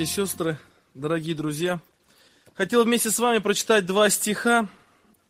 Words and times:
братья 0.00 0.12
и 0.12 0.16
сестры, 0.16 0.58
дорогие 0.94 1.34
друзья. 1.34 1.78
Хотел 2.54 2.84
вместе 2.84 3.10
с 3.10 3.18
вами 3.18 3.36
прочитать 3.36 3.84
два 3.84 4.08
стиха 4.08 4.66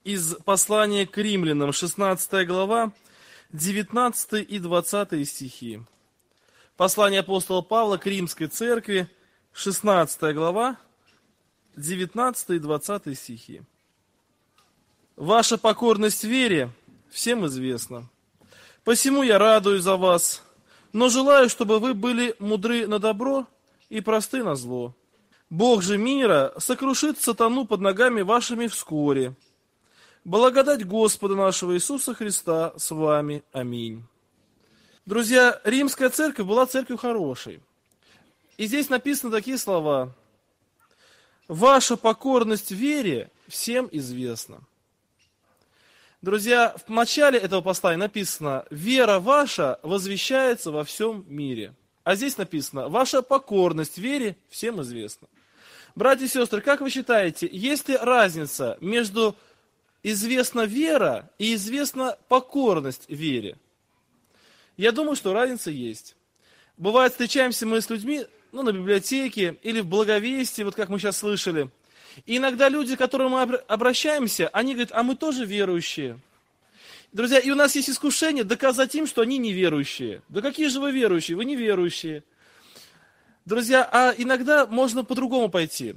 из 0.05 0.37
послания 0.45 1.09
к 1.09 1.19
римлянам, 1.19 1.73
16 1.73 2.47
глава, 2.47 2.93
19 3.53 4.49
и 4.49 4.59
20 4.61 5.29
стихи. 5.29 5.83
Послание 6.77 7.19
апостола 7.19 7.63
Павла 7.63 7.97
к 7.97 8.07
римской 8.07 8.47
церкви, 8.47 9.11
16 9.55 10.37
глава, 10.37 10.77
19 11.75 12.51
и 12.51 12.59
20 12.61 13.19
стихи. 13.19 13.63
Ваша 15.17 15.59
покорность 15.59 16.23
вере 16.23 16.71
всем 17.11 17.45
известна. 17.47 18.09
Посему 18.85 19.25
я 19.25 19.41
радуюсь 19.41 19.83
за 19.83 19.97
вас, 19.97 20.45
но 20.93 21.09
желаю, 21.09 21.49
чтобы 21.49 21.81
вы 21.81 21.93
были 21.93 22.37
мудры 22.39 22.87
на 22.87 23.01
добро 23.01 23.49
и 23.91 24.01
просты 24.01 24.43
на 24.43 24.55
зло. 24.55 24.95
Бог 25.51 25.83
же 25.83 25.99
мира 25.99 26.55
сокрушит 26.59 27.21
сатану 27.21 27.67
под 27.67 27.81
ногами 27.81 28.23
вашими 28.23 28.69
вскоре. 28.69 29.35
Благодать 30.25 30.87
Господа 30.87 31.35
нашего 31.35 31.75
Иисуса 31.75 32.15
Христа 32.15 32.73
с 32.77 32.91
вами. 32.93 33.43
Аминь. 33.53 34.05
Друзья, 35.07 35.61
римская 35.65 36.09
церковь 36.09 36.47
была 36.47 36.67
церковью 36.67 36.99
хорошей. 36.99 37.61
И 38.57 38.67
здесь 38.67 38.91
написаны 38.91 39.33
такие 39.33 39.59
слова. 39.59 40.15
Ваша 41.49 41.97
покорность 41.97 42.71
вере 42.71 43.31
всем 43.49 43.89
известна. 43.91 44.61
Друзья, 46.23 46.77
в 46.87 46.89
начале 46.91 47.39
этого 47.39 47.63
послания 47.63 47.97
написано, 47.97 48.67
вера 48.71 49.19
ваша 49.19 49.81
возвещается 49.83 50.71
во 50.71 50.85
всем 50.85 51.25
мире. 51.27 51.75
А 52.05 52.15
здесь 52.15 52.37
написано, 52.37 52.89
ваша 52.89 53.23
покорность 53.23 53.99
вере 53.99 54.37
всем 54.49 54.81
известна. 54.83 55.29
Братья 55.95 56.25
и 56.25 56.29
сестры, 56.29 56.61
как 56.61 56.81
вы 56.81 56.91
считаете, 56.91 57.49
есть 57.51 57.89
ли 57.89 57.97
разница 57.97 58.79
между 58.81 59.37
известна 60.03 60.63
вера 60.63 61.31
и 61.39 61.55
известна 61.55 62.17
покорность 62.29 63.05
вере? 63.09 63.57
Я 64.77 64.93
думаю, 64.93 65.17
что 65.17 65.33
разница 65.33 65.71
есть. 65.71 66.17
Бывает, 66.77 67.13
встречаемся 67.13 67.67
мы 67.67 67.81
с 67.81 67.91
людьми, 67.91 68.25
ну, 68.53 68.63
на 68.63 68.73
библиотеке 68.73 69.59
или 69.63 69.81
в 69.81 69.87
благовестии, 69.87 70.63
вот 70.63 70.75
как 70.75 70.89
мы 70.89 70.99
сейчас 70.99 71.19
слышали– 71.19 71.71
и 72.27 72.37
иногда 72.37 72.69
люди, 72.69 72.97
к 72.97 72.99
которым 72.99 73.33
мы 73.33 73.43
обращаемся, 73.43 74.49
они 74.49 74.75
говорят, 74.75 74.93
а 74.93 75.03
мы 75.03 75.17
тоже 75.17 75.45
верующие. 75.45 76.19
Друзья, 77.13 77.41
и 77.41 77.51
у 77.51 77.57
нас 77.57 77.75
есть 77.75 77.91
искушение 77.91 78.45
доказать 78.45 78.95
им, 78.95 79.05
что 79.07 79.23
они 79.23 79.39
неверующие. 79.39 80.23
Да 80.29 80.41
какие 80.41 80.69
же 80.69 80.79
вы 80.79 80.93
верующие? 80.93 81.37
Вы 81.37 81.45
неверующие. 81.45 82.23
Друзья, 83.45 83.89
а 83.91 84.15
иногда 84.17 84.65
можно 84.67 85.03
по-другому 85.03 85.49
пойти. 85.51 85.97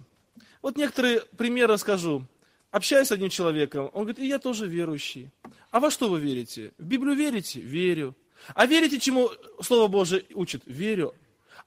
Вот 0.64 0.76
некоторые 0.76 1.22
примеры 1.38 1.74
расскажу. 1.74 2.26
Общаюсь 2.72 3.10
с 3.10 3.12
одним 3.12 3.30
человеком, 3.30 3.92
он 3.94 4.06
говорит, 4.06 4.18
и 4.18 4.26
я 4.26 4.40
тоже 4.40 4.66
верующий. 4.66 5.30
А 5.70 5.80
во 5.80 5.92
что 5.92 6.10
вы 6.10 6.20
верите? 6.20 6.72
В 6.80 6.86
Библию 6.86 7.16
верите? 7.16 7.60
Верю. 7.62 8.16
А 8.56 8.66
верите, 8.66 9.00
чему 9.00 9.30
Слово 9.62 9.88
Божие 9.88 10.26
учит? 10.34 10.64
Верю. 10.66 11.14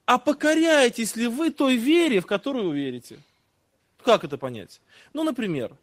А 0.06 0.18
покоряетесь 0.18 1.14
ли 1.14 1.28
вы 1.28 1.50
той 1.50 1.76
вере, 1.76 2.20
в 2.20 2.26
которую 2.26 2.70
вы 2.70 2.76
верите? 2.76 3.20
Как 4.02 4.24
это 4.24 4.38
понять? 4.38 4.80
Ну, 5.12 5.22
например, 5.22 5.76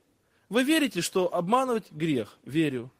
вы 0.50 0.64
верите, 0.64 1.00
что 1.00 1.34
обманывать 1.34 1.90
грех? 1.92 2.38
Верю. 2.44 2.92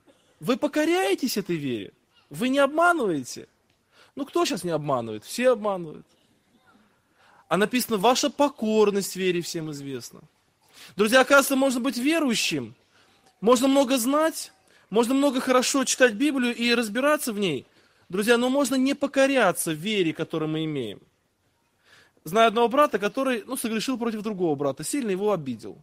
Вы 0.44 0.58
покоряетесь 0.58 1.38
этой 1.38 1.56
вере? 1.56 1.94
Вы 2.30 2.50
не 2.50 2.60
обманываете? 2.60 3.48
Ну, 4.16 4.26
кто 4.26 4.46
сейчас 4.46 4.64
не 4.64 4.72
обманывает? 4.72 5.24
Все 5.24 5.52
обманывают. 5.52 6.06
А 7.48 7.58
написано, 7.58 7.98
ваша 7.98 8.30
покорность 8.30 9.16
вере 9.16 9.42
всем 9.42 9.72
известна. 9.72 10.22
Друзья, 10.96 11.22
оказывается, 11.22 11.56
можно 11.56 11.80
быть 11.80 11.98
верующим, 11.98 12.76
можно 13.42 13.68
много 13.68 13.98
знать, 13.98 14.52
можно 14.90 15.14
много 15.14 15.40
хорошо 15.40 15.86
читать 15.86 16.14
Библию 16.14 16.56
и 16.56 16.74
разбираться 16.74 17.32
в 17.32 17.40
ней. 17.40 17.66
Друзья, 18.10 18.38
но 18.38 18.50
можно 18.50 18.76
не 18.76 18.94
покоряться 18.94 19.72
вере, 19.72 20.14
которую 20.14 20.50
мы 20.50 20.66
имеем 20.66 21.00
знаю 22.24 22.48
одного 22.48 22.68
брата, 22.68 23.00
который 23.00 23.44
ну, 23.46 23.56
согрешил 23.56 23.98
против 23.98 24.22
другого 24.22 24.56
брата, 24.56 24.84
сильно 24.84 25.12
его 25.12 25.32
обидел. 25.32 25.78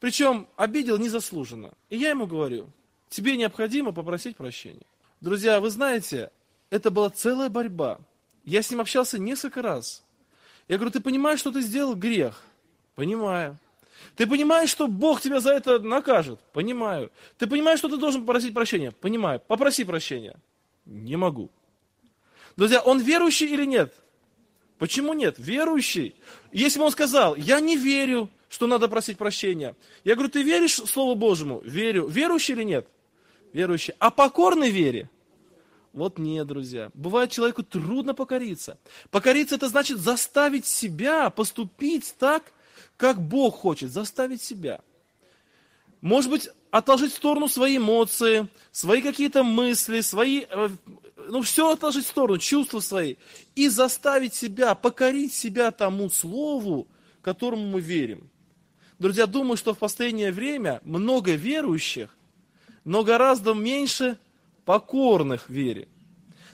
Причем 0.00 0.46
обидел 0.56 0.98
незаслуженно. 0.98 1.72
И 1.88 1.96
я 1.96 2.10
ему 2.10 2.26
говорю, 2.26 2.70
тебе 3.08 3.36
необходимо 3.36 3.92
попросить 3.92 4.36
прощения. 4.36 4.86
Друзья, 5.20 5.60
вы 5.60 5.70
знаете, 5.70 6.30
это 6.70 6.90
была 6.90 7.10
целая 7.10 7.48
борьба. 7.48 7.98
Я 8.44 8.62
с 8.62 8.70
ним 8.70 8.80
общался 8.80 9.18
несколько 9.18 9.62
раз. 9.62 10.04
Я 10.68 10.76
говорю, 10.76 10.92
ты 10.92 11.00
понимаешь, 11.00 11.40
что 11.40 11.52
ты 11.52 11.60
сделал 11.60 11.94
грех? 11.94 12.42
Понимаю. 12.94 13.58
Ты 14.14 14.26
понимаешь, 14.26 14.70
что 14.70 14.88
Бог 14.88 15.20
тебя 15.20 15.40
за 15.40 15.52
это 15.52 15.78
накажет? 15.78 16.40
Понимаю. 16.52 17.10
Ты 17.38 17.46
понимаешь, 17.46 17.78
что 17.78 17.88
ты 17.88 17.96
должен 17.96 18.22
попросить 18.22 18.54
прощения? 18.54 18.90
Понимаю. 18.92 19.40
Попроси 19.40 19.84
прощения. 19.84 20.36
Не 20.84 21.16
могу. 21.16 21.50
Друзья, 22.56 22.80
он 22.80 23.00
верующий 23.00 23.48
или 23.48 23.64
нет? 23.64 23.94
Почему 24.78 25.14
нет? 25.14 25.36
Верующий. 25.38 26.14
Если 26.52 26.78
бы 26.78 26.86
он 26.86 26.92
сказал, 26.92 27.36
я 27.36 27.60
не 27.60 27.76
верю, 27.76 28.30
что 28.48 28.66
надо 28.66 28.88
просить 28.88 29.18
прощения. 29.18 29.74
Я 30.04 30.14
говорю, 30.14 30.30
ты 30.30 30.42
веришь 30.42 30.74
Слову 30.74 31.14
Божьему? 31.14 31.60
Верю. 31.64 32.06
Верующий 32.06 32.54
или 32.54 32.62
нет? 32.62 32.86
Верующий. 33.56 33.94
А 33.98 34.10
покорный 34.10 34.68
вере? 34.68 35.08
Вот 35.94 36.18
нет, 36.18 36.46
друзья. 36.46 36.90
Бывает 36.92 37.30
человеку 37.30 37.62
трудно 37.62 38.12
покориться. 38.12 38.76
Покориться 39.10 39.54
это 39.54 39.70
значит 39.70 39.98
заставить 39.98 40.66
себя 40.66 41.30
поступить 41.30 42.14
так, 42.18 42.52
как 42.98 43.18
Бог 43.18 43.56
хочет. 43.56 43.90
Заставить 43.90 44.42
себя. 44.42 44.82
Может 46.02 46.30
быть, 46.30 46.50
отложить 46.70 47.14
в 47.14 47.16
сторону 47.16 47.48
свои 47.48 47.78
эмоции, 47.78 48.46
свои 48.72 49.00
какие-то 49.00 49.42
мысли, 49.42 50.02
свои 50.02 50.44
э, 50.50 50.68
ну, 51.16 51.40
все 51.40 51.72
отложить 51.72 52.04
в 52.04 52.10
сторону, 52.10 52.36
чувства 52.36 52.80
свои, 52.80 53.16
и 53.54 53.68
заставить 53.68 54.34
себя, 54.34 54.74
покорить 54.74 55.32
себя 55.32 55.70
тому 55.70 56.10
слову, 56.10 56.88
которому 57.22 57.66
мы 57.66 57.80
верим. 57.80 58.28
Друзья, 58.98 59.24
думаю, 59.24 59.56
что 59.56 59.72
в 59.72 59.78
последнее 59.78 60.30
время 60.30 60.82
много 60.84 61.32
верующих, 61.32 62.15
но 62.86 63.02
гораздо 63.02 63.52
меньше 63.52 64.16
покорных 64.64 65.50
вере. 65.50 65.88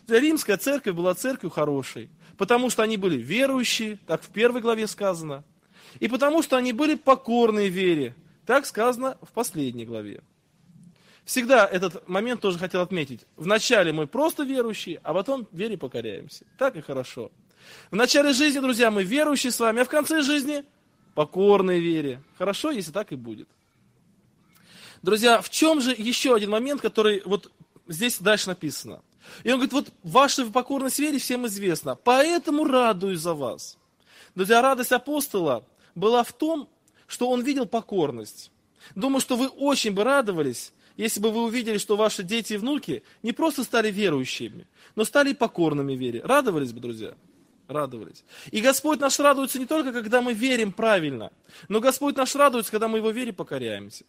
Римская 0.09 0.57
церковь 0.57 0.95
была 0.95 1.15
церковью 1.15 1.51
хорошей, 1.51 2.09
потому 2.37 2.71
что 2.71 2.83
они 2.83 2.97
были 2.97 3.17
верующие, 3.17 3.99
так 4.07 4.23
в 4.23 4.29
первой 4.29 4.63
главе 4.63 4.87
сказано, 4.87 5.45
и 6.01 6.09
потому 6.09 6.43
что 6.43 6.57
они 6.57 6.73
были 6.73 6.95
покорные 6.95 7.69
вере, 7.69 8.17
так 8.47 8.67
сказано 8.67 9.19
в 9.21 9.31
последней 9.33 9.85
главе. 9.85 10.23
Всегда 11.25 11.67
этот 11.67 12.09
момент 12.09 12.41
тоже 12.41 12.59
хотел 12.59 12.81
отметить. 12.81 13.21
Вначале 13.37 13.93
мы 13.93 14.07
просто 14.07 14.43
верующие, 14.43 15.01
а 15.05 15.15
потом 15.15 15.47
вере 15.53 15.77
покоряемся. 15.77 16.45
Так 16.59 16.77
и 16.77 16.81
хорошо. 16.81 17.31
В 17.91 17.95
начале 17.95 18.33
жизни, 18.33 18.59
друзья, 18.59 18.91
мы 18.91 19.05
верующие 19.05 19.53
с 19.53 19.61
вами, 19.61 19.83
а 19.83 19.85
в 19.85 19.89
конце 19.89 20.23
жизни 20.23 20.65
покорные 21.15 21.79
вере. 21.79 22.23
Хорошо, 22.39 22.71
если 22.71 22.91
так 22.91 23.13
и 23.13 23.17
будет. 23.17 23.49
Друзья, 25.03 25.41
в 25.41 25.51
чем 25.51 25.81
же 25.81 25.95
еще 25.97 26.35
один 26.35 26.51
момент, 26.51 26.81
который 26.81 27.23
вот 27.25 27.51
здесь 27.89 28.19
дальше 28.19 28.49
написано? 28.49 29.03
И 29.43 29.49
он 29.51 29.55
говорит, 29.55 29.73
вот 29.73 29.89
ваша 30.03 30.47
покорность 30.47 30.99
вере 30.99 31.19
всем 31.19 31.47
известна, 31.47 31.97
поэтому 31.97 32.65
радуюсь 32.65 33.21
за 33.21 33.35
вас. 33.35 33.79
Друзья, 34.35 34.63
радость 34.63 34.93
апостола 34.93 35.65
была 35.95 36.23
в 36.23 36.33
том, 36.33 36.69
что 37.07 37.29
он 37.29 37.43
видел 37.43 37.67
покорность. 37.67 38.51
Думаю, 38.95 39.21
что 39.21 39.37
вы 39.37 39.49
очень 39.49 39.93
бы 39.93 40.05
радовались, 40.05 40.73
если 40.97 41.21
бы 41.21 41.31
вы 41.31 41.45
увидели, 41.45 41.79
что 41.79 41.97
ваши 41.97 42.23
дети 42.23 42.55
и 42.55 42.57
внуки 42.57 43.03
не 43.23 43.33
просто 43.33 43.65
стали 43.65 43.91
верующими, 43.91 44.67
но 44.95 45.05
стали 45.05 45.33
покорными 45.33 45.95
вере. 45.95 46.23
Радовались 46.25 46.73
бы, 46.73 46.81
друзья? 46.81 47.15
Радовались. 47.69 48.25
И 48.51 48.61
Господь 48.61 49.01
наш 49.01 49.19
радуется 49.19 49.59
не 49.59 49.67
только, 49.67 49.93
когда 49.93 50.21
мы 50.21 50.33
верим 50.33 50.73
правильно, 50.73 51.33
но 51.69 51.81
Господь 51.81 52.17
наш 52.17 52.35
радуется, 52.35 52.71
когда 52.71 52.89
мы 52.89 52.99
Его 52.99 53.11
вере 53.11 53.33
покоряемся. 53.33 54.05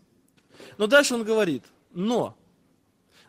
Но 0.78 0.88
дальше 0.88 1.16
Он 1.16 1.24
говорит, 1.24 1.64
но, 1.94 2.36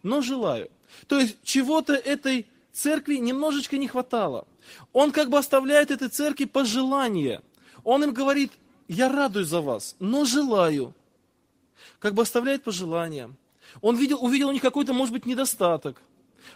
но 0.02 0.20
желаю. 0.20 0.70
То 1.06 1.18
есть 1.18 1.36
чего-то 1.42 1.94
этой 1.94 2.46
церкви 2.72 3.16
немножечко 3.16 3.78
не 3.78 3.88
хватало. 3.88 4.46
Он 4.92 5.12
как 5.12 5.30
бы 5.30 5.38
оставляет 5.38 5.90
этой 5.90 6.08
церкви 6.08 6.44
пожелание. 6.44 7.42
Он 7.82 8.04
им 8.04 8.12
говорит, 8.12 8.52
я 8.88 9.08
радуюсь 9.08 9.48
за 9.48 9.60
вас, 9.60 9.96
но 9.98 10.24
желаю. 10.24 10.94
Как 11.98 12.14
бы 12.14 12.22
оставляет 12.22 12.64
пожелания. 12.64 13.30
Он 13.80 13.96
видел, 13.96 14.22
увидел 14.22 14.48
у 14.48 14.52
них 14.52 14.62
какой-то, 14.62 14.92
может 14.92 15.12
быть, 15.12 15.26
недостаток. 15.26 16.00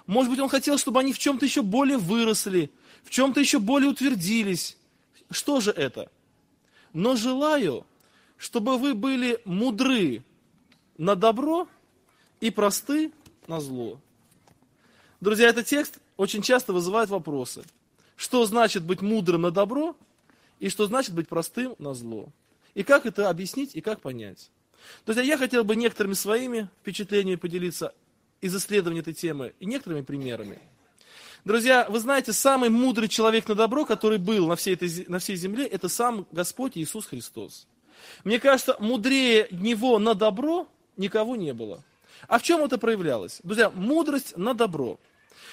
Может 0.07 0.31
быть, 0.31 0.41
он 0.41 0.49
хотел, 0.49 0.79
чтобы 0.79 1.01
они 1.01 1.13
в 1.13 1.19
чем-то 1.19 1.45
еще 1.45 1.63
более 1.63 1.99
выросли, 1.99 2.71
в 3.05 3.11
чем-то 3.11 3.41
еще 3.41 3.59
более 3.59 3.91
утвердились. 3.91 4.77
Что 5.31 5.61
же 5.61 5.71
это? 5.71 6.11
Но 6.93 7.17
желаю, 7.17 7.87
чтобы 8.37 8.79
вы 8.79 8.95
были 8.95 9.41
мудры 9.45 10.23
на 10.99 11.15
добро 11.15 11.69
и 12.41 12.51
просты 12.51 13.13
на 13.47 13.61
зло. 13.61 13.99
Друзья, 15.21 15.49
этот 15.49 15.67
текст 15.67 15.99
очень 16.17 16.43
часто 16.43 16.73
вызывает 16.73 17.09
вопросы. 17.09 17.65
Что 18.17 18.45
значит 18.45 18.83
быть 18.83 19.01
мудрым 19.01 19.43
на 19.43 19.51
добро 19.51 19.97
и 20.59 20.69
что 20.69 20.87
значит 20.87 21.15
быть 21.15 21.29
простым 21.29 21.75
на 21.79 21.95
зло. 21.95 22.29
И 22.75 22.83
как 22.83 23.07
это 23.07 23.31
объяснить 23.31 23.75
и 23.75 23.81
как 23.81 24.01
понять. 24.01 24.51
Друзья, 25.07 25.23
я 25.23 25.39
хотел 25.39 25.65
бы 25.65 25.77
некоторыми 25.77 26.15
своими 26.15 26.69
впечатлениями 26.81 27.37
поделиться 27.37 27.95
из 28.41 28.55
исследования 28.55 29.01
этой 29.01 29.15
темы 29.15 29.55
и 29.59 29.67
некоторыми 29.67 30.03
примерами. 30.03 30.59
Друзья, 31.45 31.87
вы 31.89 32.01
знаете, 32.01 32.33
самый 32.33 32.69
мудрый 32.69 33.09
человек 33.09 33.49
на 33.49 33.55
добро, 33.55 33.85
который 33.85 34.19
был 34.19 34.49
на 34.49 34.57
всей, 34.57 34.75
этой, 34.75 35.07
на 35.09 35.19
всей 35.19 35.37
земле, 35.37 35.67
это 35.67 35.89
сам 35.89 36.27
Господь 36.33 36.77
Иисус 36.77 37.07
Христос. 37.07 37.67
Мне 38.25 38.39
кажется, 38.39 38.77
мудрее 38.81 39.49
Него 39.51 39.99
на 39.99 40.15
добро 40.15 40.69
никого 40.99 41.37
не 41.37 41.55
было. 41.55 41.83
А 42.27 42.39
в 42.39 42.43
чем 42.43 42.63
это 42.63 42.77
проявлялось? 42.77 43.41
Друзья, 43.43 43.71
мудрость 43.71 44.37
на 44.37 44.53
добро. 44.53 44.99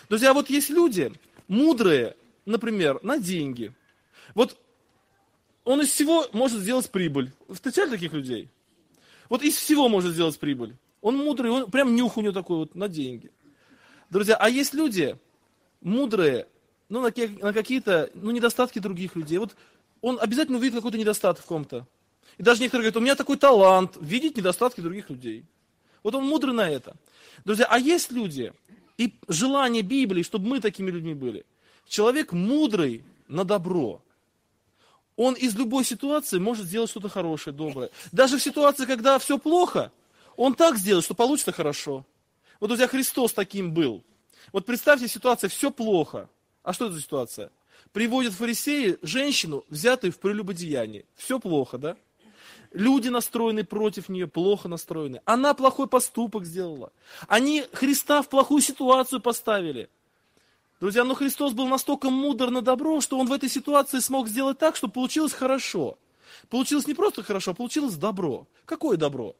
Друзья, 0.09 0.33
вот 0.33 0.49
есть 0.49 0.69
люди, 0.69 1.13
мудрые, 1.47 2.15
например, 2.45 2.99
на 3.03 3.17
деньги. 3.17 3.71
Вот 4.33 4.57
он 5.63 5.81
из 5.81 5.89
всего 5.89 6.27
может 6.33 6.59
сделать 6.59 6.89
прибыль. 6.89 7.31
Встречали 7.49 7.91
таких 7.91 8.13
людей? 8.13 8.49
Вот 9.29 9.43
из 9.43 9.55
всего 9.55 9.87
может 9.87 10.13
сделать 10.13 10.37
прибыль. 10.39 10.75
Он 11.01 11.17
мудрый, 11.17 11.51
он 11.51 11.69
прям 11.69 11.95
нюх 11.95 12.17
у 12.17 12.21
него 12.21 12.33
такой 12.33 12.57
вот 12.57 12.75
на 12.75 12.87
деньги. 12.87 13.31
Друзья, 14.09 14.35
а 14.35 14.49
есть 14.49 14.73
люди 14.73 15.17
мудрые, 15.81 16.47
ну, 16.89 17.01
на, 17.01 17.11
на 17.41 17.53
какие-то, 17.53 18.09
ну, 18.13 18.31
недостатки 18.31 18.79
других 18.79 19.15
людей. 19.15 19.37
Вот 19.37 19.55
он 20.01 20.19
обязательно 20.19 20.57
увидит 20.57 20.75
какой-то 20.75 20.97
недостаток 20.97 21.43
в 21.43 21.47
ком-то. 21.47 21.87
И 22.37 22.43
даже 22.43 22.61
некоторые 22.61 22.83
говорят, 22.83 22.97
у 22.97 23.01
меня 23.01 23.15
такой 23.15 23.37
талант, 23.37 23.97
видеть 23.99 24.37
недостатки 24.37 24.81
других 24.81 25.09
людей. 25.09 25.45
Вот 26.03 26.15
он 26.15 26.25
мудрый 26.25 26.53
на 26.53 26.69
это. 26.69 26.95
Друзья, 27.43 27.65
а 27.69 27.79
есть 27.79 28.11
люди, 28.11 28.53
и 28.97 29.13
желание 29.27 29.81
Библии, 29.81 30.23
чтобы 30.23 30.47
мы 30.47 30.59
такими 30.59 30.91
людьми 30.91 31.13
были. 31.13 31.45
Человек 31.87 32.31
мудрый 32.31 33.03
на 33.27 33.43
добро. 33.43 34.01
Он 35.15 35.33
из 35.33 35.55
любой 35.55 35.85
ситуации 35.85 36.39
может 36.39 36.65
сделать 36.65 36.89
что-то 36.89 37.09
хорошее, 37.09 37.55
доброе. 37.55 37.89
Даже 38.11 38.37
в 38.37 38.43
ситуации, 38.43 38.85
когда 38.85 39.17
все 39.17 39.37
плохо, 39.37 39.91
он 40.35 40.55
так 40.55 40.77
сделает, 40.77 41.05
что 41.05 41.13
получится 41.13 41.51
хорошо. 41.51 42.05
Вот, 42.59 42.67
друзья, 42.67 42.87
Христос 42.87 43.33
таким 43.33 43.73
был. 43.73 44.03
Вот 44.51 44.65
представьте 44.65 45.07
ситуация, 45.07 45.49
все 45.49 45.71
плохо. 45.71 46.29
А 46.63 46.73
что 46.73 46.85
это 46.85 46.95
за 46.95 47.01
ситуация? 47.01 47.51
Приводят 47.93 48.33
фарисеи 48.33 48.97
женщину, 49.01 49.63
взятую 49.69 50.11
в 50.11 50.19
прелюбодеянии. 50.19 51.05
Все 51.15 51.39
плохо, 51.39 51.77
да? 51.77 51.97
Люди 52.75 53.07
настроены 53.07 53.63
против 53.63 54.09
нее, 54.09 54.27
плохо 54.27 54.67
настроены. 54.67 55.21
Она 55.23 55.53
плохой 55.53 55.87
поступок 55.87 56.43
сделала. 56.43 56.91
Они 57.29 57.63
Христа 57.71 58.21
в 58.21 58.27
плохую 58.27 58.61
ситуацию 58.61 59.21
поставили. 59.21 59.89
Друзья, 60.81 61.05
но 61.05 61.15
Христос 61.15 61.53
был 61.53 61.67
настолько 61.67 62.09
мудр 62.09 62.49
на 62.49 62.61
добро, 62.61 62.99
что 62.99 63.17
Он 63.17 63.27
в 63.27 63.31
этой 63.31 63.47
ситуации 63.47 63.99
смог 63.99 64.27
сделать 64.27 64.57
так, 64.57 64.75
чтобы 64.75 64.91
получилось 64.91 65.31
хорошо. 65.31 65.97
Получилось 66.49 66.85
не 66.85 66.93
просто 66.93 67.23
хорошо, 67.23 67.51
а 67.51 67.53
получилось 67.53 67.95
добро. 67.95 68.45
Какое 68.65 68.97
добро? 68.97 69.37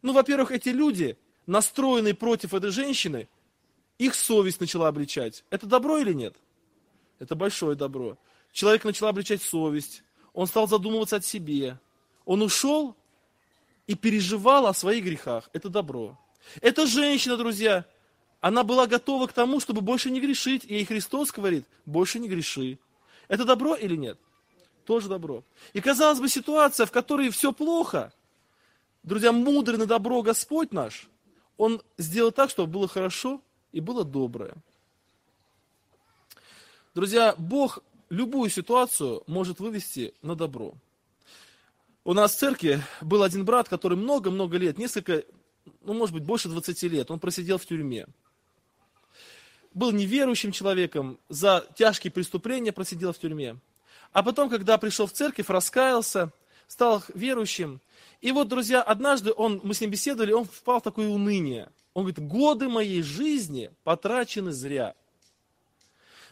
Ну, 0.00 0.14
во-первых, 0.14 0.50
эти 0.50 0.70
люди, 0.70 1.18
настроенные 1.44 2.14
против 2.14 2.54
этой 2.54 2.70
женщины, 2.70 3.28
их 3.98 4.14
совесть 4.14 4.62
начала 4.62 4.88
обличать. 4.88 5.44
Это 5.50 5.66
добро 5.66 5.98
или 5.98 6.14
нет? 6.14 6.34
Это 7.18 7.34
большое 7.34 7.76
добро. 7.76 8.16
Человек 8.50 8.84
начал 8.84 9.08
обличать 9.08 9.42
совесть. 9.42 10.02
Он 10.32 10.46
стал 10.46 10.66
задумываться 10.66 11.16
о 11.16 11.20
себе. 11.20 11.78
Он 12.26 12.42
ушел 12.42 12.94
и 13.86 13.94
переживал 13.94 14.66
о 14.66 14.74
своих 14.74 15.04
грехах. 15.04 15.48
Это 15.54 15.70
добро. 15.70 16.18
Эта 16.60 16.86
женщина, 16.86 17.36
друзья, 17.36 17.86
она 18.40 18.64
была 18.64 18.86
готова 18.86 19.28
к 19.28 19.32
тому, 19.32 19.60
чтобы 19.60 19.80
больше 19.80 20.10
не 20.10 20.20
грешить. 20.20 20.64
И 20.64 20.84
Христос 20.84 21.30
говорит, 21.30 21.64
больше 21.86 22.18
не 22.18 22.28
греши. 22.28 22.78
Это 23.28 23.44
добро 23.44 23.74
или 23.74 23.96
нет? 23.96 24.18
Тоже 24.84 25.08
добро. 25.08 25.44
И 25.72 25.80
казалось 25.80 26.20
бы, 26.20 26.28
ситуация, 26.28 26.84
в 26.84 26.92
которой 26.92 27.30
все 27.30 27.52
плохо, 27.52 28.12
друзья, 29.02 29.32
мудрый 29.32 29.78
на 29.78 29.86
добро 29.86 30.22
Господь 30.22 30.72
наш, 30.72 31.08
Он 31.56 31.80
сделал 31.96 32.32
так, 32.32 32.50
чтобы 32.50 32.72
было 32.72 32.88
хорошо 32.88 33.40
и 33.72 33.80
было 33.80 34.04
доброе. 34.04 34.54
Друзья, 36.94 37.34
Бог 37.38 37.80
любую 38.08 38.50
ситуацию 38.50 39.22
может 39.26 39.60
вывести 39.60 40.14
на 40.22 40.34
добро. 40.34 40.74
У 42.06 42.14
нас 42.14 42.36
в 42.36 42.38
церкви 42.38 42.80
был 43.00 43.24
один 43.24 43.44
брат, 43.44 43.68
который 43.68 43.98
много-много 43.98 44.58
лет, 44.58 44.78
несколько, 44.78 45.24
ну, 45.82 45.92
может 45.92 46.14
быть, 46.14 46.22
больше 46.22 46.48
20 46.48 46.84
лет, 46.84 47.10
он 47.10 47.18
просидел 47.18 47.58
в 47.58 47.66
тюрьме. 47.66 48.06
Был 49.74 49.90
неверующим 49.90 50.52
человеком, 50.52 51.18
за 51.28 51.66
тяжкие 51.74 52.12
преступления 52.12 52.70
просидел 52.70 53.12
в 53.12 53.18
тюрьме. 53.18 53.56
А 54.12 54.22
потом, 54.22 54.48
когда 54.48 54.78
пришел 54.78 55.08
в 55.08 55.12
церковь, 55.12 55.48
раскаялся, 55.48 56.30
стал 56.68 57.02
верующим. 57.12 57.80
И 58.20 58.30
вот, 58.30 58.46
друзья, 58.46 58.82
однажды 58.82 59.32
он, 59.36 59.60
мы 59.64 59.74
с 59.74 59.80
ним 59.80 59.90
беседовали, 59.90 60.30
он 60.30 60.44
впал 60.44 60.78
в 60.78 60.84
такое 60.84 61.08
уныние. 61.08 61.72
Он 61.92 62.04
говорит, 62.04 62.20
годы 62.20 62.68
моей 62.68 63.02
жизни 63.02 63.72
потрачены 63.82 64.52
зря. 64.52 64.94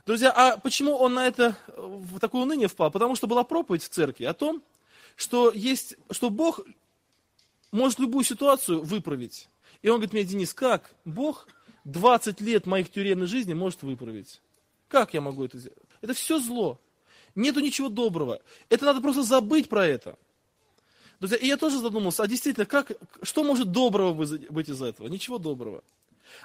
Друзья, 0.06 0.30
а 0.30 0.56
почему 0.56 0.94
он 0.94 1.14
на 1.14 1.26
это, 1.26 1.56
в 1.76 2.20
такое 2.20 2.42
уныние 2.42 2.68
впал? 2.68 2.92
Потому 2.92 3.16
что 3.16 3.26
была 3.26 3.42
проповедь 3.42 3.82
в 3.82 3.88
церкви 3.88 4.24
о 4.26 4.34
том, 4.34 4.62
что, 5.16 5.50
есть, 5.52 5.96
что 6.10 6.30
Бог 6.30 6.60
может 7.70 7.98
любую 7.98 8.24
ситуацию 8.24 8.82
выправить. 8.82 9.48
И 9.82 9.88
он 9.88 9.96
говорит 9.96 10.12
мне, 10.12 10.24
Денис, 10.24 10.54
как 10.54 10.94
Бог 11.04 11.48
20 11.84 12.40
лет 12.40 12.66
моих 12.66 12.90
тюремной 12.90 13.26
жизни 13.26 13.52
может 13.54 13.82
выправить? 13.82 14.40
Как 14.88 15.14
я 15.14 15.20
могу 15.20 15.44
это 15.44 15.58
сделать? 15.58 15.78
Это 16.00 16.14
все 16.14 16.38
зло. 16.38 16.80
Нету 17.34 17.60
ничего 17.60 17.88
доброго. 17.88 18.40
Это 18.68 18.84
надо 18.84 19.00
просто 19.00 19.22
забыть 19.22 19.68
про 19.68 19.86
это. 19.86 20.16
Друзья, 21.18 21.36
и 21.36 21.46
я 21.46 21.56
тоже 21.56 21.78
задумался, 21.78 22.22
а 22.22 22.26
действительно, 22.26 22.66
как, 22.66 22.92
что 23.22 23.44
может 23.44 23.70
доброго 23.70 24.14
быть 24.14 24.68
из 24.68 24.82
этого? 24.82 25.08
Ничего 25.08 25.38
доброго. 25.38 25.82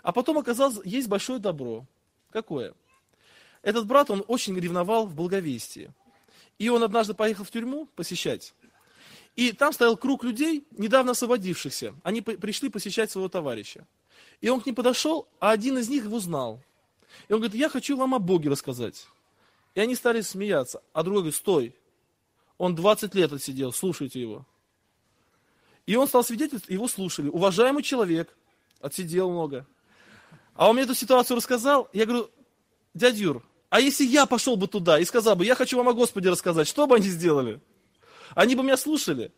А 0.04 0.12
потом 0.12 0.38
оказалось, 0.38 0.80
есть 0.86 1.08
большое 1.08 1.40
добро. 1.40 1.86
Какое? 2.32 2.74
Этот 3.62 3.86
брат, 3.88 4.10
он 4.10 4.24
очень 4.28 4.58
ревновал 4.58 5.06
в 5.06 5.16
благовестии. 5.16 5.92
И 6.58 6.70
он 6.70 6.84
однажды 6.84 7.14
поехал 7.14 7.44
в 7.44 7.52
тюрьму 7.52 7.88
посещать. 7.96 8.54
И 9.40 9.54
там 9.54 9.72
стоял 9.72 9.96
круг 9.96 10.26
людей, 10.26 10.68
недавно 10.72 11.12
освободившихся. 11.12 11.96
Они 12.04 12.20
пришли 12.20 12.68
посещать 12.68 13.10
своего 13.10 13.30
товарища. 13.30 13.88
И 14.42 14.50
он 14.50 14.60
к 14.60 14.66
ним 14.66 14.76
подошел, 14.76 15.30
а 15.40 15.52
один 15.52 15.78
из 15.78 15.88
них 15.88 16.04
его 16.04 16.20
знал. 16.20 16.62
И 17.30 17.32
он 17.32 17.40
говорит, 17.40 17.56
я 17.56 17.70
хочу 17.70 17.96
вам 17.96 18.16
о 18.16 18.20
Боге 18.20 18.50
рассказать. 18.50 19.08
И 19.76 19.80
они 19.80 19.96
стали 19.96 20.20
смеяться. 20.20 20.84
А 20.92 21.04
другой 21.04 21.22
говорит, 21.22 21.38
стой, 21.38 21.74
он 22.58 22.76
20 22.76 23.16
лет 23.16 23.32
отсидел, 23.32 23.72
слушайте 23.72 24.20
его. 24.20 24.46
И 25.86 25.96
он 25.96 26.10
стал 26.10 26.26
свидетельствовать, 26.26 26.74
его 26.74 26.90
слушали. 26.90 27.30
Уважаемый 27.30 27.82
человек, 27.82 28.36
отсидел 28.82 29.32
много. 29.32 29.66
А 30.54 30.68
он 30.68 30.76
мне 30.76 30.84
эту 30.84 30.96
ситуацию 30.96 31.38
рассказал, 31.38 31.88
я 31.94 32.06
говорю, 32.06 32.30
дядя 32.94 33.18
Юр, 33.18 33.46
а 33.70 33.80
если 33.80 34.04
я 34.04 34.26
пошел 34.26 34.58
бы 34.58 34.68
туда 34.68 35.00
и 35.00 35.06
сказал 35.06 35.38
бы, 35.38 35.46
я 35.46 35.56
хочу 35.56 35.78
вам 35.78 35.88
о 35.88 35.94
Господе 35.94 36.30
рассказать, 36.30 36.68
что 36.68 36.88
бы 36.88 36.98
они 36.98 37.08
сделали? 37.08 37.62
Они 38.36 38.56
бы 38.56 38.64
меня 38.64 38.78
слушали? 38.78 39.32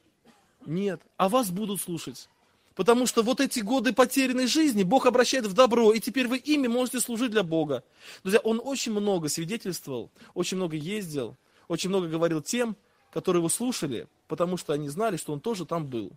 Нет. 0.66 1.02
А 1.18 1.30
вас 1.30 1.50
будут 1.50 1.82
слушать. 1.82 2.30
Потому 2.76 3.06
что 3.06 3.22
вот 3.22 3.42
эти 3.42 3.60
годы 3.60 3.94
потерянной 3.94 4.48
жизни 4.48 4.84
Бог 4.84 5.06
обращает 5.06 5.46
в 5.46 5.54
добро, 5.54 5.92
и 5.92 6.00
теперь 6.00 6.28
вы 6.28 6.38
ими 6.38 6.68
можете 6.68 7.00
служить 7.00 7.32
для 7.32 7.44
Бога. 7.44 7.84
Друзья, 8.24 8.40
Он 8.40 8.62
очень 8.64 8.94
много 8.94 9.28
свидетельствовал, 9.28 10.10
очень 10.34 10.58
много 10.58 10.78
ездил, 10.78 11.36
очень 11.68 11.90
много 11.90 12.08
говорил 12.08 12.42
тем, 12.42 12.78
которые 13.12 13.42
его 13.42 13.50
слушали, 13.50 14.08
потому 14.28 14.56
что 14.56 14.74
они 14.74 14.88
знали, 14.88 15.18
что 15.18 15.34
Он 15.34 15.42
тоже 15.42 15.66
там 15.66 15.86
был. 15.86 16.12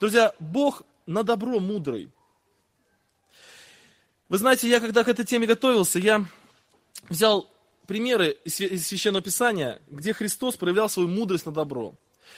Друзья, 0.00 0.34
Бог 0.40 0.82
на 1.06 1.22
добро 1.22 1.60
мудрый. 1.60 2.10
Вы 4.28 4.38
знаете, 4.38 4.68
я 4.68 4.80
когда 4.80 5.04
к 5.04 5.08
этой 5.08 5.24
теме 5.24 5.46
готовился, 5.46 5.98
я 5.98 6.26
взял 7.08 7.48
примеры 7.86 8.38
из 8.44 8.86
Священного 8.86 9.22
Писания, 9.22 9.80
где 9.88 10.12
Христос 10.12 10.56
проявлял 10.56 10.88
свою 10.88 11.08
мудрость 11.08 11.46
на 11.46 11.52
добро. 11.52 11.94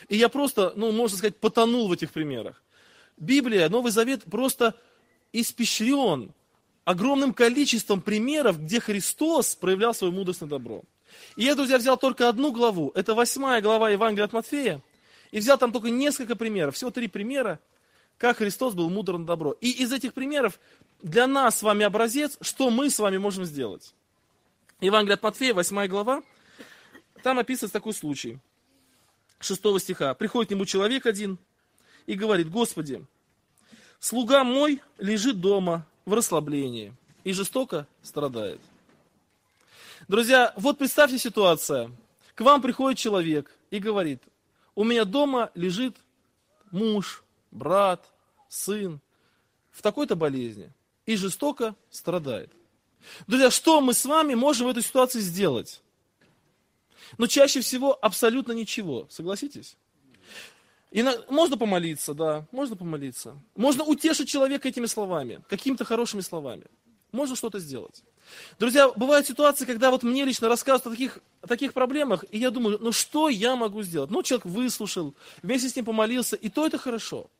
И 0.08 0.16
я 0.16 0.28
просто, 0.28 0.72
ну, 0.76 0.92
можно 0.92 1.16
сказать, 1.16 1.36
потонул 1.36 1.88
в 1.88 1.92
этих 1.92 2.12
примерах. 2.12 2.62
Библия, 3.16 3.68
Новый 3.68 3.92
Завет 3.92 4.24
просто 4.24 4.74
испещрен 5.32 6.32
огромным 6.84 7.32
количеством 7.32 8.00
примеров, 8.00 8.60
где 8.60 8.80
Христос 8.80 9.54
проявлял 9.56 9.94
свою 9.94 10.12
мудрость 10.12 10.40
на 10.40 10.48
добро. 10.48 10.82
И 11.36 11.44
я, 11.44 11.54
друзья, 11.54 11.78
взял 11.78 11.96
только 11.96 12.28
одну 12.28 12.52
главу, 12.52 12.90
это 12.94 13.14
восьмая 13.14 13.60
глава 13.62 13.90
Евангелия 13.90 14.24
от 14.24 14.32
Матфея, 14.32 14.82
и 15.30 15.38
взял 15.38 15.58
там 15.58 15.72
только 15.72 15.90
несколько 15.90 16.36
примеров, 16.36 16.74
всего 16.74 16.90
три 16.90 17.08
примера, 17.08 17.60
как 18.18 18.38
Христос 18.38 18.74
был 18.74 18.90
мудр 18.90 19.18
на 19.18 19.26
добро. 19.26 19.52
И 19.60 19.70
из 19.70 19.92
этих 19.92 20.12
примеров 20.12 20.58
для 21.02 21.26
нас 21.26 21.58
с 21.58 21.62
вами 21.62 21.84
образец, 21.84 22.36
что 22.40 22.70
мы 22.70 22.90
с 22.90 22.98
вами 22.98 23.18
можем 23.18 23.44
сделать. 23.44 23.94
Евангелие 24.84 25.14
от 25.14 25.22
Матфея, 25.22 25.54
8 25.54 25.86
глава, 25.86 26.22
там 27.22 27.38
описывается 27.38 27.72
такой 27.72 27.94
случай. 27.94 28.38
6 29.40 29.80
стиха. 29.80 30.12
Приходит 30.12 30.48
к 30.48 30.50
нему 30.52 30.66
человек 30.66 31.06
один 31.06 31.38
и 32.04 32.14
говорит, 32.14 32.50
Господи, 32.50 33.02
слуга 33.98 34.44
мой 34.44 34.82
лежит 34.98 35.40
дома 35.40 35.86
в 36.04 36.12
расслаблении 36.12 36.94
и 37.24 37.32
жестоко 37.32 37.86
страдает. 38.02 38.60
Друзья, 40.06 40.52
вот 40.56 40.76
представьте 40.76 41.18
ситуация, 41.18 41.90
К 42.34 42.42
вам 42.42 42.60
приходит 42.60 42.98
человек 42.98 43.56
и 43.70 43.78
говорит, 43.78 44.22
у 44.74 44.84
меня 44.84 45.06
дома 45.06 45.50
лежит 45.54 45.96
муж, 46.70 47.24
брат, 47.50 48.04
сын 48.50 49.00
в 49.70 49.80
такой-то 49.80 50.14
болезни 50.14 50.70
и 51.06 51.16
жестоко 51.16 51.74
страдает. 51.90 52.52
Друзья, 53.26 53.50
что 53.50 53.80
мы 53.80 53.94
с 53.94 54.04
вами 54.04 54.34
можем 54.34 54.66
в 54.66 54.70
этой 54.70 54.82
ситуации 54.82 55.20
сделать? 55.20 55.82
Но 57.18 57.26
чаще 57.26 57.60
всего 57.60 57.96
абсолютно 58.00 58.52
ничего, 58.52 59.06
согласитесь? 59.10 59.76
И 60.90 61.04
можно 61.28 61.56
помолиться, 61.56 62.14
да, 62.14 62.46
можно 62.52 62.76
помолиться. 62.76 63.36
Можно 63.56 63.82
утешить 63.84 64.28
человека 64.28 64.68
этими 64.68 64.86
словами, 64.86 65.42
какими-то 65.48 65.84
хорошими 65.84 66.20
словами. 66.20 66.66
Можно 67.10 67.36
что-то 67.36 67.58
сделать. 67.58 68.02
Друзья, 68.58 68.88
бывают 68.88 69.26
ситуации, 69.26 69.64
когда 69.64 69.90
вот 69.90 70.02
мне 70.02 70.24
лично 70.24 70.48
рассказывают 70.48 70.86
о 70.86 70.90
таких, 70.90 71.18
о 71.42 71.46
таких 71.46 71.72
проблемах, 71.72 72.24
и 72.30 72.38
я 72.38 72.50
думаю, 72.50 72.78
ну 72.80 72.92
что 72.92 73.28
я 73.28 73.54
могу 73.56 73.82
сделать? 73.82 74.10
Ну, 74.10 74.22
человек 74.22 74.46
выслушал, 74.46 75.14
вместе 75.42 75.68
с 75.68 75.76
ним 75.76 75.84
помолился, 75.84 76.36
и 76.36 76.48
то 76.48 76.66
это 76.66 76.78
хорошо. 76.78 77.30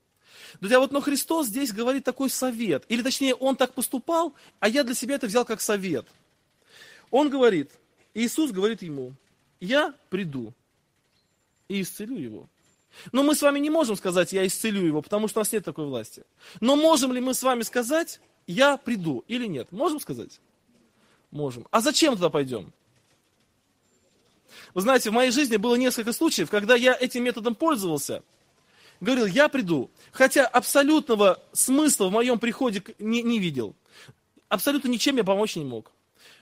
Друзья, 0.61 0.79
вот 0.79 0.93
но 0.93 1.01
Христос 1.01 1.49
здесь 1.49 1.73
говорит 1.73 2.05
такой 2.05 2.31
совет, 2.31 2.85
или 2.89 3.03
точнее, 3.03 3.35
Он 3.35 3.57
так 3.57 3.75
поступал, 3.75 4.35
а 4.61 4.69
я 4.69 4.85
для 4.85 4.95
себя 4.95 5.17
это 5.17 5.27
взял 5.27 5.45
как 5.45 5.61
совет. 5.61 6.07
Он 7.11 7.29
говорит, 7.29 7.71
Иисус 8.15 8.51
говорит 8.51 8.83
ему, 8.83 9.15
я 9.61 9.95
приду 10.11 10.53
и 11.69 11.83
исцелю 11.83 12.17
его. 12.17 12.49
Но 13.13 13.23
мы 13.23 13.35
с 13.35 13.43
вами 13.43 13.59
не 13.59 13.71
можем 13.71 13.97
сказать, 13.97 14.33
я 14.33 14.47
исцелю 14.47 14.85
его, 14.85 15.03
потому 15.03 15.29
что 15.29 15.41
у 15.41 15.43
нас 15.43 15.53
нет 15.53 15.65
такой 15.65 15.87
власти. 15.87 16.23
Но 16.61 16.77
можем 16.77 17.13
ли 17.13 17.21
мы 17.21 17.35
с 17.35 17.43
вами 17.43 17.63
сказать, 17.63 18.21
я 18.47 18.77
приду 18.77 19.25
или 19.27 19.47
нет? 19.47 19.73
Можем 19.73 20.01
сказать? 20.01 20.41
Можем. 21.31 21.67
А 21.71 21.81
зачем 21.81 22.15
туда 22.15 22.31
пойдем? 22.31 22.73
Вы 24.73 24.83
знаете, 24.83 25.11
в 25.11 25.13
моей 25.13 25.33
жизни 25.33 25.57
было 25.57 25.75
несколько 25.75 26.13
случаев, 26.13 26.51
когда 26.51 26.77
я 26.77 26.97
этим 26.99 27.25
методом 27.25 27.55
пользовался. 27.55 28.23
Говорил, 29.05 29.27
я 29.27 29.51
приду. 29.51 29.91
Хотя 30.13 30.47
абсолютного 30.47 31.43
смысла 31.53 32.07
в 32.09 32.13
моем 32.13 32.39
приходе 32.39 32.83
не, 32.99 33.23
не 33.23 33.39
видел. 33.39 33.77
Абсолютно 34.49 34.89
ничем 34.89 35.17
я 35.17 35.25
помочь 35.25 35.57
не 35.57 35.65
мог. 35.65 35.93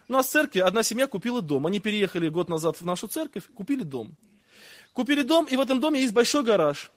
У 0.09 0.13
нас 0.13 0.29
в 0.29 0.31
церкви 0.31 0.61
одна 0.61 0.85
семья 0.85 1.09
купила 1.09 1.43
дом. 1.43 1.67
Они 1.67 1.81
переехали 1.81 2.29
год 2.29 2.49
назад 2.49 2.81
в 2.81 2.85
нашу 2.85 3.09
церковь, 3.09 3.43
купили 3.53 3.83
дом. 3.83 4.15
Купили 4.93 5.23
дом, 5.23 5.47
и 5.47 5.57
в 5.57 5.61
этом 5.61 5.81
доме 5.81 6.03
есть 6.03 6.13
большой 6.13 6.45
гараж. 6.45 6.93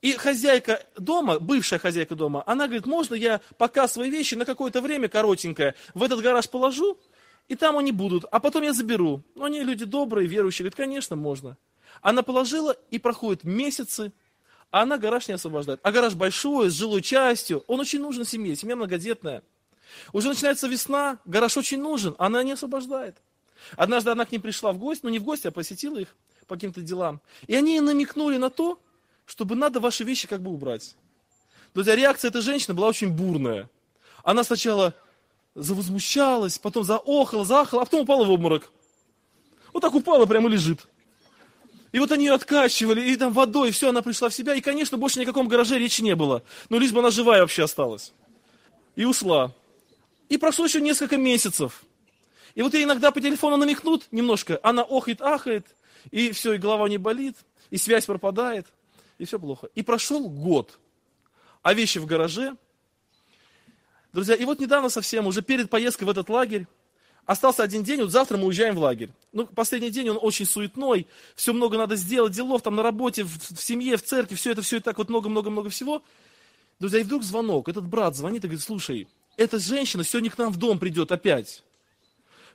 И 0.00 0.12
хозяйка 0.12 0.86
дома, 0.96 1.38
бывшая 1.38 1.78
хозяйка 1.78 2.14
дома, 2.14 2.42
она 2.46 2.64
говорит, 2.64 2.86
можно 2.86 3.14
я 3.14 3.42
пока 3.58 3.88
свои 3.88 4.08
вещи 4.08 4.36
на 4.36 4.46
какое-то 4.46 4.80
время 4.80 5.08
коротенькое 5.08 5.74
в 5.92 6.02
этот 6.02 6.22
гараж 6.22 6.48
положу, 6.48 6.98
и 7.48 7.56
там 7.56 7.76
они 7.76 7.92
будут, 7.92 8.24
а 8.30 8.40
потом 8.40 8.62
я 8.62 8.72
заберу. 8.72 9.22
Ну, 9.34 9.44
они 9.44 9.62
люди 9.62 9.84
добрые, 9.84 10.26
верующие, 10.26 10.64
говорят, 10.64 10.76
конечно, 10.76 11.14
можно. 11.14 11.58
Она 12.00 12.22
положила, 12.22 12.74
и 12.90 12.98
проходят 12.98 13.44
месяцы, 13.44 14.12
а 14.70 14.82
она 14.82 14.98
гараж 14.98 15.28
не 15.28 15.34
освобождает. 15.34 15.80
А 15.82 15.92
гараж 15.92 16.14
большой, 16.14 16.70
с 16.70 16.74
жилой 16.74 17.02
частью, 17.02 17.64
он 17.66 17.80
очень 17.80 18.00
нужен 18.00 18.24
семье, 18.24 18.54
семья 18.56 18.76
многодетная. 18.76 19.42
Уже 20.12 20.28
начинается 20.28 20.68
весна, 20.68 21.18
гараж 21.24 21.56
очень 21.56 21.80
нужен, 21.80 22.14
она 22.18 22.42
не 22.42 22.52
освобождает. 22.52 23.16
Однажды 23.76 24.10
она 24.10 24.24
к 24.24 24.32
ним 24.32 24.40
пришла 24.40 24.72
в 24.72 24.78
гости, 24.78 25.04
ну 25.04 25.10
не 25.10 25.18
в 25.18 25.24
гости, 25.24 25.48
а 25.48 25.50
посетила 25.50 25.98
их 25.98 26.14
по 26.46 26.54
каким-то 26.54 26.80
делам. 26.80 27.20
И 27.46 27.54
они 27.54 27.80
намекнули 27.80 28.36
на 28.36 28.50
то, 28.50 28.80
чтобы 29.26 29.54
надо 29.56 29.80
ваши 29.80 30.04
вещи 30.04 30.26
как 30.26 30.40
бы 30.40 30.50
убрать. 30.50 30.96
Друзья, 31.74 31.94
реакция 31.94 32.30
этой 32.30 32.42
женщины 32.42 32.74
была 32.74 32.88
очень 32.88 33.10
бурная. 33.10 33.68
Она 34.24 34.44
сначала 34.44 34.94
завозмущалась, 35.54 36.58
потом 36.58 36.84
заохала, 36.84 37.44
заахала, 37.44 37.82
а 37.82 37.84
потом 37.84 38.00
упала 38.02 38.24
в 38.24 38.30
обморок. 38.30 38.72
Вот 39.72 39.80
так 39.80 39.94
упала, 39.94 40.26
прямо 40.26 40.48
лежит. 40.48 40.86
И 41.92 41.98
вот 41.98 42.12
они 42.12 42.26
ее 42.26 42.34
откачивали, 42.34 43.00
и 43.00 43.16
там 43.16 43.32
водой, 43.32 43.70
и 43.70 43.72
все, 43.72 43.88
она 43.88 44.02
пришла 44.02 44.28
в 44.28 44.34
себя. 44.34 44.54
И, 44.54 44.60
конечно, 44.60 44.96
больше 44.96 45.18
ни 45.18 45.24
о 45.24 45.26
каком 45.26 45.48
гараже 45.48 45.78
речи 45.78 46.02
не 46.02 46.14
было. 46.14 46.42
Но 46.68 46.78
лишь 46.78 46.92
бы 46.92 47.00
она 47.00 47.10
живая 47.10 47.40
вообще 47.40 47.64
осталась. 47.64 48.12
И 48.94 49.04
ушла. 49.04 49.52
И 50.28 50.38
прошло 50.38 50.66
еще 50.66 50.80
несколько 50.80 51.16
месяцев. 51.16 51.82
И 52.54 52.62
вот 52.62 52.74
ей 52.74 52.84
иногда 52.84 53.10
по 53.10 53.20
телефону 53.20 53.56
намекнут 53.56 54.06
немножко, 54.10 54.58
она 54.62 54.82
охает, 54.82 55.20
ахает, 55.20 55.66
и 56.10 56.32
все, 56.32 56.54
и 56.54 56.58
голова 56.58 56.88
не 56.88 56.98
болит, 56.98 57.36
и 57.70 57.76
связь 57.76 58.06
пропадает, 58.06 58.66
и 59.18 59.24
все 59.24 59.38
плохо. 59.38 59.68
И 59.74 59.82
прошел 59.82 60.28
год, 60.28 60.78
а 61.62 61.74
вещи 61.74 61.98
в 61.98 62.06
гараже. 62.06 62.56
Друзья, 64.12 64.34
и 64.34 64.44
вот 64.44 64.58
недавно 64.58 64.88
совсем, 64.88 65.26
уже 65.26 65.42
перед 65.42 65.70
поездкой 65.70 66.06
в 66.06 66.10
этот 66.10 66.28
лагерь, 66.28 66.66
остался 67.26 67.62
один 67.62 67.82
день, 67.82 68.00
вот 68.00 68.10
завтра 68.10 68.36
мы 68.36 68.46
уезжаем 68.46 68.74
в 68.74 68.78
лагерь. 68.78 69.10
Ну, 69.32 69.46
последний 69.46 69.90
день 69.90 70.08
он 70.10 70.18
очень 70.20 70.46
суетной, 70.46 71.06
все 71.36 71.52
много 71.52 71.78
надо 71.78 71.96
сделать, 71.96 72.32
делов 72.32 72.62
там 72.62 72.76
на 72.76 72.82
работе, 72.82 73.24
в, 73.24 73.38
в 73.56 73.62
семье, 73.62 73.96
в 73.96 74.02
церкви, 74.02 74.34
все 74.34 74.52
это, 74.52 74.62
все 74.62 74.76
это 74.76 74.86
так 74.86 74.98
вот 74.98 75.08
много-много-много 75.08 75.70
всего. 75.70 76.02
Друзья, 76.78 77.00
и 77.00 77.02
вдруг 77.02 77.22
звонок, 77.22 77.68
этот 77.68 77.86
брат 77.86 78.16
звонит 78.16 78.44
и 78.44 78.48
говорит, 78.48 78.62
слушай, 78.62 79.06
эта 79.36 79.58
женщина 79.58 80.04
сегодня 80.04 80.30
к 80.30 80.38
нам 80.38 80.52
в 80.52 80.56
дом 80.56 80.78
придет 80.78 81.12
опять. 81.12 81.62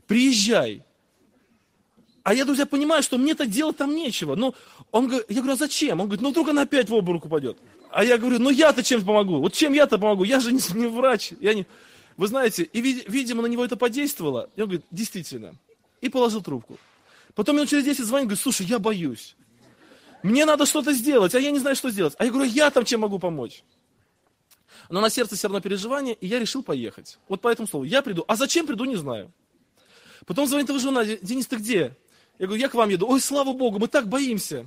Приезжай. 0.07 0.84
А 2.24 2.34
я, 2.34 2.43
друзья, 2.43 2.65
понимаю, 2.65 3.03
что 3.03 3.19
мне-то 3.19 3.45
делать 3.45 3.77
там 3.77 3.95
нечего. 3.95 4.36
Ну, 4.36 4.55
он 4.91 5.07
говорит, 5.07 5.27
я 5.29 5.38
говорю, 5.38 5.53
а 5.53 5.57
зачем? 5.57 6.00
Он 6.00 6.07
говорит, 6.07 6.22
ну 6.22 6.31
вдруг 6.31 6.50
она 6.50 6.63
опять 6.63 6.89
в 6.89 6.93
обморок 6.93 7.25
упадет. 7.25 7.57
А 7.91 8.03
я 8.03 8.17
говорю, 8.17 8.39
ну 8.39 8.50
я-то 8.50 8.81
чем 8.84 9.05
помогу? 9.05 9.38
Вот 9.39 9.53
чем 9.53 9.74
я-то 9.74 10.00
помогу? 10.00 10.24
Я 10.24 10.39
же 10.39 10.51
не, 10.51 10.60
не 10.74 10.88
врач. 10.88 11.34
Я 11.39 11.53
не... 11.53 11.67
Вы 12.17 12.27
знаете, 12.27 12.63
и, 12.63 12.81
видимо, 12.81 13.41
на 13.41 13.48
него 13.48 13.65
это 13.65 13.75
подействовало. 13.75 14.50
И 14.55 14.62
он 14.62 14.69
говорит, 14.69 14.86
действительно. 14.91 15.55
И 16.01 16.10
положил 16.10 16.41
трубку. 16.41 16.77
Потом 17.34 17.60
он 17.60 17.67
через 17.67 17.84
10 17.84 18.05
звонит, 18.05 18.27
говорит, 18.27 18.41
слушай, 18.41 18.65
я 18.65 18.79
боюсь. 18.79 19.36
Мне 20.24 20.45
надо 20.45 20.65
что-то 20.65 20.93
сделать, 20.93 21.36
а 21.36 21.39
я 21.39 21.51
не 21.51 21.60
знаю, 21.60 21.75
что 21.75 21.89
сделать. 21.89 22.15
А 22.17 22.25
я 22.25 22.31
говорю, 22.31 22.50
я 22.50 22.72
там 22.72 22.86
чем 22.86 23.01
могу 23.01 23.19
помочь? 23.19 23.63
Но 24.89 25.01
на 25.01 25.10
сердце 25.10 25.36
все 25.36 25.48
равно 25.48 25.60
переживание, 25.60 26.15
и 26.15 26.27
я 26.27 26.39
решил 26.39 26.63
поехать. 26.63 27.19
Вот 27.27 27.41
по 27.41 27.50
этому 27.50 27.67
слову. 27.67 27.86
Я 27.86 28.01
приду. 28.01 28.24
А 28.27 28.36
зачем 28.36 28.65
приду, 28.65 28.86
не 28.86 28.95
знаю. 28.95 29.31
Потом 30.25 30.48
звонит 30.48 30.69
его 30.69 30.79
жена, 30.79 31.03
Денис, 31.05 31.48
ты 31.48 31.57
где? 31.57 31.98
Я 32.39 32.48
говорю, 32.48 32.62
я 32.62 32.69
к 32.69 32.74
вам 32.74 32.89
еду. 32.89 33.07
Ой, 33.07 33.19
слава 33.19 33.53
Богу, 33.53 33.79
мы 33.79 33.88
так 33.88 34.07
боимся. 34.07 34.65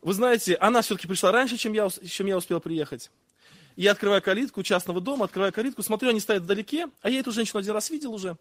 Вы 0.00 0.14
знаете, 0.14 0.56
она 0.56 0.82
все-таки 0.82 1.06
пришла 1.06 1.30
раньше, 1.30 1.56
чем 1.56 1.72
я, 1.72 1.88
чем 1.88 2.26
я 2.26 2.36
успел 2.36 2.60
приехать. 2.60 3.10
Я 3.76 3.92
открываю 3.92 4.22
калитку 4.22 4.62
частного 4.62 5.00
дома, 5.00 5.24
открываю 5.24 5.52
калитку, 5.52 5.82
смотрю, 5.82 6.10
они 6.10 6.20
стоят 6.20 6.42
вдалеке, 6.42 6.88
а 7.00 7.10
я 7.10 7.20
эту 7.20 7.32
женщину 7.32 7.60
один 7.60 7.72
раз 7.72 7.90
видел 7.90 8.12
уже. 8.12 8.36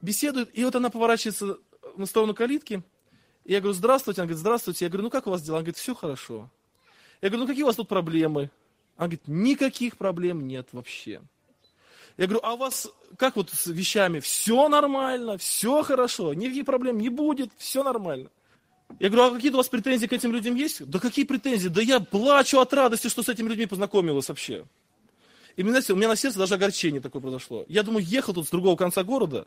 Беседуют, 0.00 0.50
и 0.52 0.64
вот 0.64 0.74
она 0.74 0.90
поворачивается 0.90 1.58
на 1.96 2.06
сторону 2.06 2.34
калитки. 2.34 2.82
И 3.44 3.52
я 3.52 3.60
говорю, 3.60 3.74
здравствуйте. 3.74 4.20
Она 4.20 4.26
говорит, 4.26 4.40
здравствуйте. 4.40 4.84
Я 4.84 4.88
говорю, 4.90 5.04
ну 5.04 5.10
как 5.10 5.26
у 5.26 5.30
вас 5.30 5.42
дела? 5.42 5.58
Она 5.58 5.64
говорит, 5.64 5.76
все 5.76 5.94
хорошо. 5.94 6.50
Я 7.20 7.28
говорю, 7.28 7.44
ну 7.44 7.48
какие 7.48 7.62
у 7.64 7.66
вас 7.66 7.76
тут 7.76 7.88
проблемы? 7.88 8.50
Она 8.96 9.08
говорит, 9.08 9.22
никаких 9.26 9.96
проблем 9.96 10.46
нет 10.46 10.68
вообще. 10.72 11.20
Я 12.16 12.26
говорю, 12.26 12.40
а 12.42 12.54
у 12.54 12.56
вас 12.58 12.88
как 13.16 13.36
вот 13.36 13.50
с 13.50 13.66
вещами? 13.66 14.20
Все 14.20 14.68
нормально, 14.68 15.38
все 15.38 15.82
хорошо, 15.82 16.34
никаких 16.34 16.66
проблем 16.66 16.98
не 16.98 17.08
будет, 17.08 17.50
все 17.56 17.82
нормально. 17.82 18.30
Я 18.98 19.08
говорю, 19.08 19.30
а 19.30 19.34
какие 19.34 19.50
у 19.50 19.56
вас 19.56 19.68
претензии 19.68 20.06
к 20.06 20.12
этим 20.12 20.32
людям 20.32 20.54
есть? 20.56 20.84
Да 20.86 20.98
какие 20.98 21.24
претензии? 21.24 21.68
Да 21.68 21.80
я 21.80 22.00
плачу 22.00 22.58
от 22.58 22.72
радости, 22.72 23.08
что 23.08 23.22
с 23.22 23.28
этими 23.28 23.48
людьми 23.48 23.66
познакомилась 23.66 24.28
вообще. 24.28 24.64
И, 25.56 25.62
знаете, 25.62 25.92
у 25.92 25.96
меня 25.96 26.08
на 26.08 26.16
сердце 26.16 26.38
даже 26.38 26.54
огорчение 26.54 27.00
такое 27.00 27.22
произошло. 27.22 27.64
Я 27.68 27.82
думаю, 27.82 28.04
ехал 28.04 28.34
тут 28.34 28.46
с 28.46 28.50
другого 28.50 28.76
конца 28.76 29.04
города, 29.04 29.46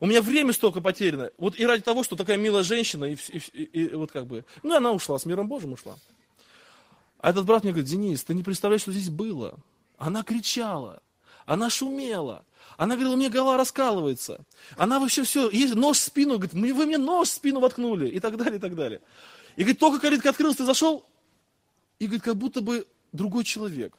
у 0.00 0.06
меня 0.06 0.20
время 0.20 0.52
столько 0.52 0.80
потеряно. 0.80 1.30
Вот 1.38 1.58
и 1.58 1.64
ради 1.64 1.82
того, 1.82 2.02
что 2.02 2.16
такая 2.16 2.36
милая 2.36 2.62
женщина, 2.62 3.06
и, 3.06 3.14
и, 3.14 3.38
и, 3.38 3.84
и 3.86 3.94
вот 3.94 4.12
как 4.12 4.26
бы, 4.26 4.44
ну 4.62 4.74
она 4.74 4.92
ушла, 4.92 5.18
с 5.18 5.24
миром 5.24 5.48
Божьим 5.48 5.72
ушла. 5.72 5.96
А 7.18 7.30
этот 7.30 7.46
брат 7.46 7.64
мне 7.64 7.72
говорит, 7.72 7.90
Денис, 7.90 8.22
ты 8.22 8.34
не 8.34 8.42
представляешь, 8.42 8.82
что 8.82 8.92
здесь 8.92 9.08
было. 9.08 9.58
Она 9.96 10.22
кричала, 10.22 11.02
она 11.46 11.70
шумела. 11.70 12.44
Она 12.76 12.94
говорила, 12.94 13.14
у 13.14 13.16
меня 13.16 13.30
голова 13.30 13.56
раскалывается. 13.56 14.44
Она 14.76 15.00
вообще 15.00 15.22
все, 15.22 15.48
есть 15.50 15.74
нож 15.74 15.98
в 15.98 16.02
спину, 16.02 16.38
говорит, 16.38 16.52
вы 16.52 16.86
мне 16.86 16.98
нож 16.98 17.28
в 17.28 17.32
спину 17.32 17.60
воткнули, 17.60 18.08
и 18.08 18.20
так 18.20 18.36
далее, 18.36 18.56
и 18.56 18.60
так 18.60 18.74
далее. 18.74 19.00
И 19.56 19.62
говорит, 19.62 19.78
только 19.78 20.00
калитка 20.00 20.30
открылась, 20.30 20.56
ты 20.56 20.64
зашел, 20.64 21.06
и 21.98 22.06
говорит, 22.06 22.22
как 22.22 22.36
будто 22.36 22.60
бы 22.60 22.86
другой 23.12 23.44
человек. 23.44 23.96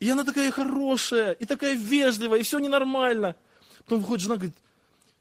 И 0.00 0.08
она 0.08 0.24
такая 0.24 0.50
хорошая, 0.50 1.32
и 1.32 1.44
такая 1.44 1.74
вежливая, 1.74 2.40
и 2.40 2.42
все 2.42 2.58
ненормально. 2.58 3.36
Потом 3.84 4.00
выходит 4.00 4.22
жена, 4.24 4.36
говорит, 4.36 4.56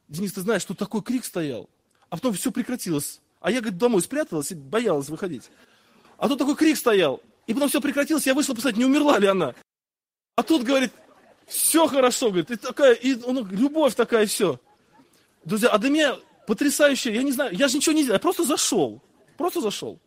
Денис, 0.08 0.34
ты 0.34 0.42
знаешь, 0.42 0.66
тут 0.66 0.80
такой 0.80 1.04
крик 1.04 1.26
стоял, 1.26 1.70
а 2.10 2.16
потом 2.16 2.34
все 2.34 2.52
прекратилось. 2.52 3.22
А 3.42 3.52
я, 3.52 3.60
говорит, 3.60 3.78
домой 3.78 4.02
спряталась 4.02 4.52
и 4.52 4.56
боялась 4.56 5.10
выходить. 5.10 5.52
А 6.18 6.28
тут 6.28 6.40
такой 6.40 6.56
крик 6.56 6.78
стоял, 6.78 7.22
и 7.46 7.54
потом 7.54 7.70
все 7.70 7.80
прекратилось, 7.80 8.26
я 8.26 8.34
вышла 8.34 8.56
посмотреть, 8.56 8.80
не 8.80 8.86
умерла 8.86 9.20
ли 9.20 9.28
она. 9.28 9.54
А 10.36 10.42
тут, 10.42 10.64
говорит, 10.64 10.92
все 11.50 11.88
хорошо, 11.88 12.28
говорит, 12.28 12.52
и 12.52 12.56
такая, 12.56 12.94
и, 12.94 13.16
ну, 13.16 13.46
любовь 13.46 13.96
такая, 13.96 14.26
все. 14.28 14.60
Друзья, 15.44 15.70
а 15.70 15.78
до 15.78 15.90
меня 15.90 16.16
потрясающе, 16.46 17.14
я 17.14 17.24
не 17.24 17.32
знаю, 17.32 17.56
я 17.56 17.68
же 17.68 17.78
ничего 17.78 17.96
не 17.96 18.04
делал, 18.04 18.14
я 18.14 18.20
просто 18.20 18.44
зашел, 18.44 19.02
просто 19.38 19.60
зашел. 19.60 20.00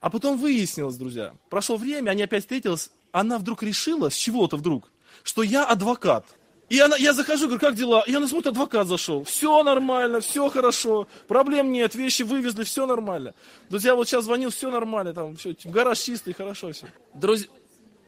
А 0.00 0.10
потом 0.10 0.36
выяснилось, 0.36 0.96
друзья, 0.96 1.34
прошло 1.48 1.76
время, 1.76 2.10
они 2.10 2.22
опять 2.22 2.42
встретились, 2.42 2.90
она 3.12 3.38
вдруг 3.38 3.62
решила, 3.62 4.10
с 4.10 4.14
чего-то 4.14 4.56
вдруг, 4.56 4.90
что 5.22 5.42
я 5.42 5.64
адвокат. 5.64 6.26
И 6.68 6.78
она, 6.80 6.96
я 6.96 7.14
захожу, 7.14 7.46
говорю, 7.46 7.60
как 7.60 7.76
дела? 7.76 8.04
И 8.06 8.14
она 8.14 8.28
смотрит, 8.28 8.48
адвокат 8.48 8.86
зашел. 8.88 9.24
Все 9.24 9.62
нормально, 9.62 10.20
все 10.20 10.50
хорошо, 10.50 11.08
проблем 11.26 11.72
нет, 11.72 11.94
вещи 11.94 12.22
вывезли, 12.22 12.64
все 12.64 12.84
нормально. 12.84 13.34
Друзья, 13.70 13.94
вот 13.94 14.06
сейчас 14.06 14.24
звонил, 14.24 14.50
все 14.50 14.70
нормально, 14.70 15.14
там 15.14 15.36
все, 15.36 15.56
гараж 15.64 15.98
чистый, 15.98 16.34
хорошо 16.34 16.72
все. 16.72 16.86
Друзья, 17.14 17.48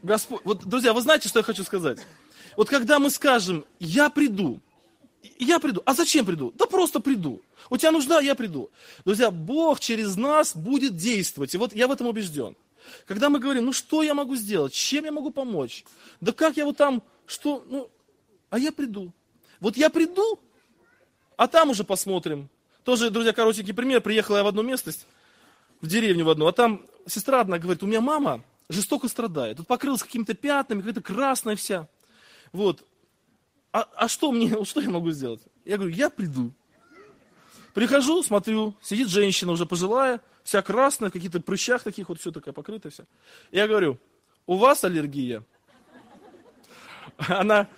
Господь, 0.03 0.41
вот, 0.43 0.65
друзья, 0.65 0.93
вы 0.93 1.01
знаете, 1.01 1.29
что 1.29 1.39
я 1.39 1.43
хочу 1.43 1.63
сказать? 1.63 1.99
Вот 2.57 2.69
когда 2.69 2.99
мы 2.99 3.09
скажем, 3.09 3.65
я 3.79 4.09
приду, 4.09 4.59
я 5.39 5.59
приду. 5.59 5.81
А 5.85 5.93
зачем 5.93 6.25
приду? 6.25 6.53
Да 6.55 6.65
просто 6.65 6.99
приду. 6.99 7.41
У 7.69 7.77
тебя 7.77 7.91
нужда, 7.91 8.19
я 8.19 8.35
приду. 8.35 8.69
Друзья, 9.05 9.31
Бог 9.31 9.79
через 9.79 10.15
нас 10.15 10.55
будет 10.55 10.95
действовать. 10.95 11.53
И 11.53 11.57
вот 11.57 11.73
я 11.73 11.87
в 11.87 11.91
этом 11.91 12.07
убежден. 12.07 12.55
Когда 13.05 13.29
мы 13.29 13.39
говорим, 13.39 13.65
ну 13.65 13.73
что 13.73 14.03
я 14.03 14.13
могу 14.13 14.35
сделать, 14.35 14.73
чем 14.73 15.05
я 15.05 15.11
могу 15.11 15.31
помочь? 15.31 15.85
Да 16.19 16.31
как 16.31 16.57
я 16.57 16.65
вот 16.65 16.77
там, 16.77 17.03
что, 17.25 17.63
ну, 17.69 17.89
а 18.49 18.59
я 18.59 18.71
приду. 18.71 19.13
Вот 19.59 19.77
я 19.77 19.89
приду, 19.89 20.39
а 21.37 21.47
там 21.47 21.69
уже 21.69 21.83
посмотрим. 21.83 22.49
Тоже, 22.83 23.11
друзья, 23.11 23.31
коротенький 23.31 23.73
пример. 23.73 24.01
Приехала 24.01 24.37
я 24.37 24.43
в 24.43 24.47
одну 24.47 24.63
местность, 24.63 25.05
в 25.81 25.87
деревню 25.87 26.25
в 26.25 26.29
одну, 26.29 26.47
а 26.47 26.51
там 26.51 26.85
сестра 27.05 27.41
одна 27.41 27.59
говорит, 27.59 27.83
у 27.83 27.87
меня 27.87 28.01
мама 28.01 28.43
жестоко 28.69 29.07
страдает. 29.07 29.57
Тут 29.57 29.67
покрылась 29.67 30.01
какими-то 30.01 30.33
пятнами, 30.33 30.79
какая-то 30.79 31.01
красная 31.01 31.55
вся. 31.55 31.87
Вот. 32.51 32.83
А, 33.71 33.87
а 33.95 34.07
что 34.07 34.31
мне, 34.31 34.63
что 34.65 34.81
я 34.81 34.89
могу 34.89 35.11
сделать? 35.11 35.41
Я 35.65 35.77
говорю, 35.77 35.93
я 35.93 36.09
приду. 36.09 36.51
Прихожу, 37.73 38.21
смотрю, 38.23 38.75
сидит 38.81 39.07
женщина 39.07 39.53
уже 39.53 39.65
пожилая, 39.65 40.19
вся 40.43 40.61
красная, 40.61 41.09
в 41.09 41.13
каких-то 41.13 41.39
прыщах 41.39 41.83
таких, 41.83 42.09
вот 42.09 42.19
все 42.19 42.31
такая 42.31 42.53
покрытая 42.53 42.91
вся. 42.91 43.05
Я 43.51 43.67
говорю, 43.67 43.97
у 44.45 44.57
вас 44.57 44.83
аллергия? 44.83 45.45
Она, 47.17 47.69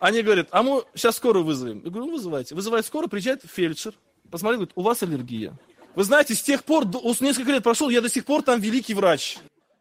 они 0.00 0.22
говорят, 0.22 0.48
а 0.50 0.62
мы 0.62 0.84
сейчас 0.94 1.16
скорую 1.16 1.44
вызовем. 1.44 1.82
Я 1.82 1.90
говорю, 1.90 2.06
ну 2.06 2.12
вызывайте. 2.12 2.54
Вызывает 2.54 2.84
скорую, 2.84 3.08
приезжает 3.08 3.42
фельдшер, 3.44 3.94
посмотрит, 4.30 4.58
говорит, 4.58 4.72
у 4.74 4.82
вас 4.82 5.02
аллергия. 5.02 5.58
Вы 5.94 6.04
знаете, 6.04 6.34
с 6.34 6.42
тех 6.42 6.62
пор, 6.64 6.84
несколько 7.20 7.50
лет 7.50 7.62
прошел, 7.62 7.88
я 7.88 8.02
до 8.02 8.10
сих 8.10 8.24
пор 8.24 8.42
там 8.42 8.60
великий 8.60 8.94
врач. 8.94 9.38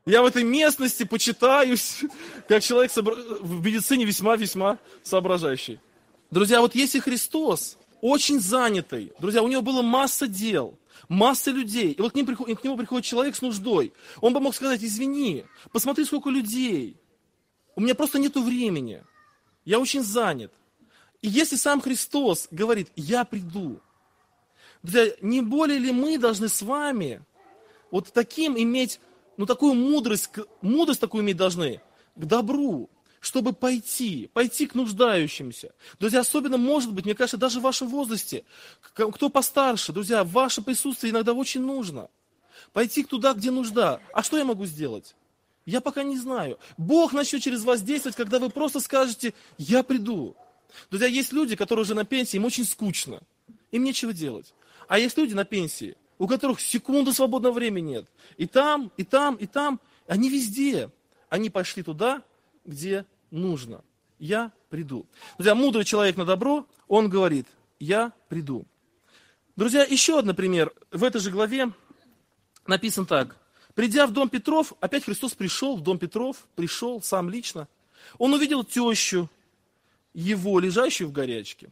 Я 0.08 0.22
в 0.22 0.26
этой 0.26 0.46
местности 0.46 1.04
почитаюсь, 1.04 2.00
как 2.48 2.64
человек 2.64 2.94
в 2.96 3.66
медицине 3.66 4.06
весьма-весьма 4.06 4.80
соображающий. 5.04 5.82
Друзья, 6.32 6.62
вот 6.62 6.76
если 6.76 7.00
Христос 7.00 7.78
очень 8.00 8.40
занятый, 8.40 9.12
друзья, 9.20 9.44
у 9.44 9.50
него 9.50 9.62
было 9.62 9.82
масса 9.82 10.28
дел, 10.28 10.80
масса 11.10 11.52
людей, 11.52 11.92
и 11.92 12.02
вот 12.02 12.14
к, 12.14 12.16
ним 12.16 12.26
приходит, 12.26 12.62
к 12.62 12.64
нему 12.64 12.78
приходит 12.78 13.06
человек 13.06 13.36
с 13.36 13.42
нуждой, 13.42 13.92
он 14.22 14.32
бы 14.32 14.40
мог 14.40 14.56
сказать, 14.56 14.82
извини, 14.82 15.44
посмотри, 15.74 16.06
сколько 16.06 16.30
людей, 16.30 16.96
у 17.76 17.82
меня 17.82 17.94
просто 17.94 18.18
нету 18.18 18.42
времени, 18.42 19.04
я 19.66 19.78
очень 19.78 20.04
занят. 20.04 20.54
И 21.22 21.28
если 21.28 21.58
сам 21.58 21.82
Христос 21.82 22.48
говорит, 22.50 22.90
я 22.96 23.26
приду, 23.26 23.82
друзья, 24.84 25.12
не 25.20 25.42
более 25.42 25.80
ли 25.80 25.92
мы 25.92 26.18
должны 26.18 26.48
с 26.48 26.62
вами 26.62 27.22
вот 27.92 28.14
таким 28.14 28.58
иметь 28.58 29.02
ну 29.38 29.46
такую 29.46 29.76
мудрость, 29.76 30.30
мудрость 30.62 31.00
такую 31.00 31.24
иметь 31.24 31.38
должны, 31.38 31.82
к 32.16 32.26
добру, 32.26 32.90
чтобы 33.20 33.54
пойти, 33.54 34.30
пойти 34.34 34.68
к 34.68 34.76
нуждающимся. 34.76 35.74
Друзья, 36.00 36.22
особенно, 36.22 36.58
может 36.58 36.92
быть, 36.92 37.06
мне 37.06 37.16
кажется, 37.16 37.38
даже 37.38 37.60
в 37.60 37.64
вашем 37.64 37.88
возрасте, 37.88 38.44
кто 38.82 39.30
постарше, 39.30 39.94
друзья, 39.94 40.24
ваше 40.24 40.62
присутствие 40.62 41.12
иногда 41.12 41.34
очень 41.34 41.62
нужно. 41.62 42.10
Пойти 42.74 43.04
туда, 43.04 43.34
где 43.34 43.52
нужда. 43.52 44.02
А 44.14 44.24
что 44.24 44.38
я 44.38 44.46
могу 44.46 44.66
сделать? 44.66 45.16
Я 45.66 45.82
пока 45.82 46.04
не 46.04 46.18
знаю. 46.18 46.58
Бог 46.78 47.14
начнет 47.14 47.42
через 47.42 47.64
вас 47.64 47.82
действовать, 47.82 48.16
когда 48.16 48.40
вы 48.40 48.50
просто 48.50 48.80
скажете, 48.80 49.34
я 49.58 49.84
приду. 49.84 50.36
Друзья, 50.90 51.08
есть 51.08 51.34
люди, 51.34 51.56
которые 51.56 51.84
уже 51.84 51.94
на 51.94 52.06
пенсии, 52.06 52.38
им 52.38 52.46
очень 52.46 52.66
скучно. 52.66 53.22
Им 53.72 53.84
нечего 53.84 54.14
делать. 54.14 54.54
А 54.88 54.98
есть 54.98 55.18
люди 55.18 55.34
на 55.34 55.44
пенсии, 55.44 55.98
у 56.18 56.28
которых 56.28 56.60
секунды 56.60 57.14
свободного 57.14 57.54
времени 57.54 57.92
нет. 57.92 58.06
И 58.38 58.48
там, 58.48 58.92
и 58.98 59.04
там, 59.04 59.36
и 59.36 59.46
там. 59.46 59.80
Они 60.08 60.30
везде. 60.30 60.90
Они 61.30 61.50
пошли 61.50 61.84
туда, 61.84 62.24
где 62.66 63.06
нужно. 63.32 63.84
Я 64.20 64.52
приду. 64.70 65.06
Друзья, 65.38 65.56
мудрый 65.56 65.86
человек 65.86 66.18
на 66.18 66.26
добро, 66.26 66.66
он 66.88 67.10
говорит, 67.10 67.48
я 67.80 68.14
приду. 68.30 68.66
Друзья, 69.56 69.84
еще 69.84 70.20
один 70.20 70.36
пример. 70.36 70.72
В 70.92 71.04
этой 71.04 71.20
же 71.20 71.32
главе 71.32 71.72
написан 72.66 73.06
так. 73.06 73.36
Придя 73.74 74.08
в 74.08 74.12
дом 74.12 74.30
Петров, 74.30 74.74
опять 74.80 75.06
Христос 75.06 75.36
пришел 75.36 75.78
в 75.78 75.82
дом 75.82 76.00
Петров, 76.00 76.48
пришел 76.56 77.02
сам 77.02 77.30
лично. 77.30 77.68
Он 78.18 78.34
увидел 78.34 78.64
тещу, 78.64 79.30
его, 80.14 80.60
лежащую 80.60 81.10
в 81.10 81.12
горячке. 81.12 81.70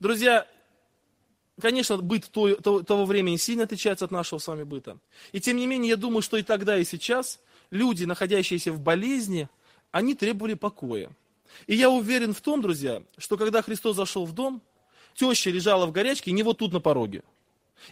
Друзья, 0.00 0.48
Конечно, 1.60 1.96
быт 1.96 2.30
того, 2.30 2.82
того 2.82 3.04
времени 3.06 3.36
сильно 3.36 3.64
отличается 3.64 4.04
от 4.04 4.10
нашего 4.10 4.38
с 4.38 4.46
вами 4.46 4.64
быта. 4.64 4.98
И 5.32 5.40
тем 5.40 5.56
не 5.56 5.66
менее, 5.66 5.90
я 5.90 5.96
думаю, 5.96 6.20
что 6.20 6.36
и 6.36 6.42
тогда, 6.42 6.78
и 6.78 6.84
сейчас 6.84 7.40
люди, 7.70 8.04
находящиеся 8.04 8.72
в 8.72 8.80
болезни, 8.80 9.48
они 9.90 10.14
требовали 10.14 10.54
покоя. 10.54 11.10
И 11.66 11.74
я 11.74 11.88
уверен 11.88 12.34
в 12.34 12.40
том, 12.42 12.60
друзья, 12.60 13.02
что 13.16 13.38
когда 13.38 13.62
Христос 13.62 13.96
зашел 13.96 14.26
в 14.26 14.32
дом, 14.32 14.60
теща 15.14 15.50
лежала 15.50 15.86
в 15.86 15.92
горячке 15.92 16.32
не 16.32 16.42
вот 16.42 16.58
тут 16.58 16.74
на 16.74 16.80
пороге. 16.80 17.22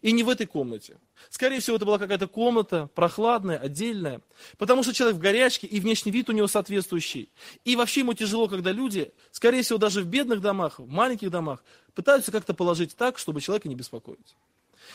И 0.02 0.12
не 0.12 0.22
в 0.22 0.28
этой 0.28 0.46
комнате. 0.46 0.98
Скорее 1.30 1.60
всего, 1.60 1.76
это 1.76 1.84
была 1.84 1.98
какая-то 1.98 2.26
комната, 2.26 2.88
прохладная, 2.94 3.58
отдельная. 3.58 4.20
Потому 4.58 4.82
что 4.82 4.92
человек 4.92 5.18
в 5.18 5.20
горячке, 5.20 5.66
и 5.66 5.80
внешний 5.80 6.12
вид 6.12 6.28
у 6.28 6.32
него 6.32 6.46
соответствующий. 6.46 7.30
И 7.64 7.76
вообще 7.76 8.00
ему 8.00 8.14
тяжело, 8.14 8.48
когда 8.48 8.72
люди, 8.72 9.12
скорее 9.30 9.62
всего, 9.62 9.78
даже 9.78 10.02
в 10.02 10.06
бедных 10.06 10.40
домах, 10.40 10.78
в 10.78 10.88
маленьких 10.88 11.30
домах, 11.30 11.62
пытаются 11.94 12.32
как-то 12.32 12.54
положить 12.54 12.96
так, 12.96 13.18
чтобы 13.18 13.40
человека 13.40 13.68
не 13.68 13.74
беспокоить. 13.74 14.36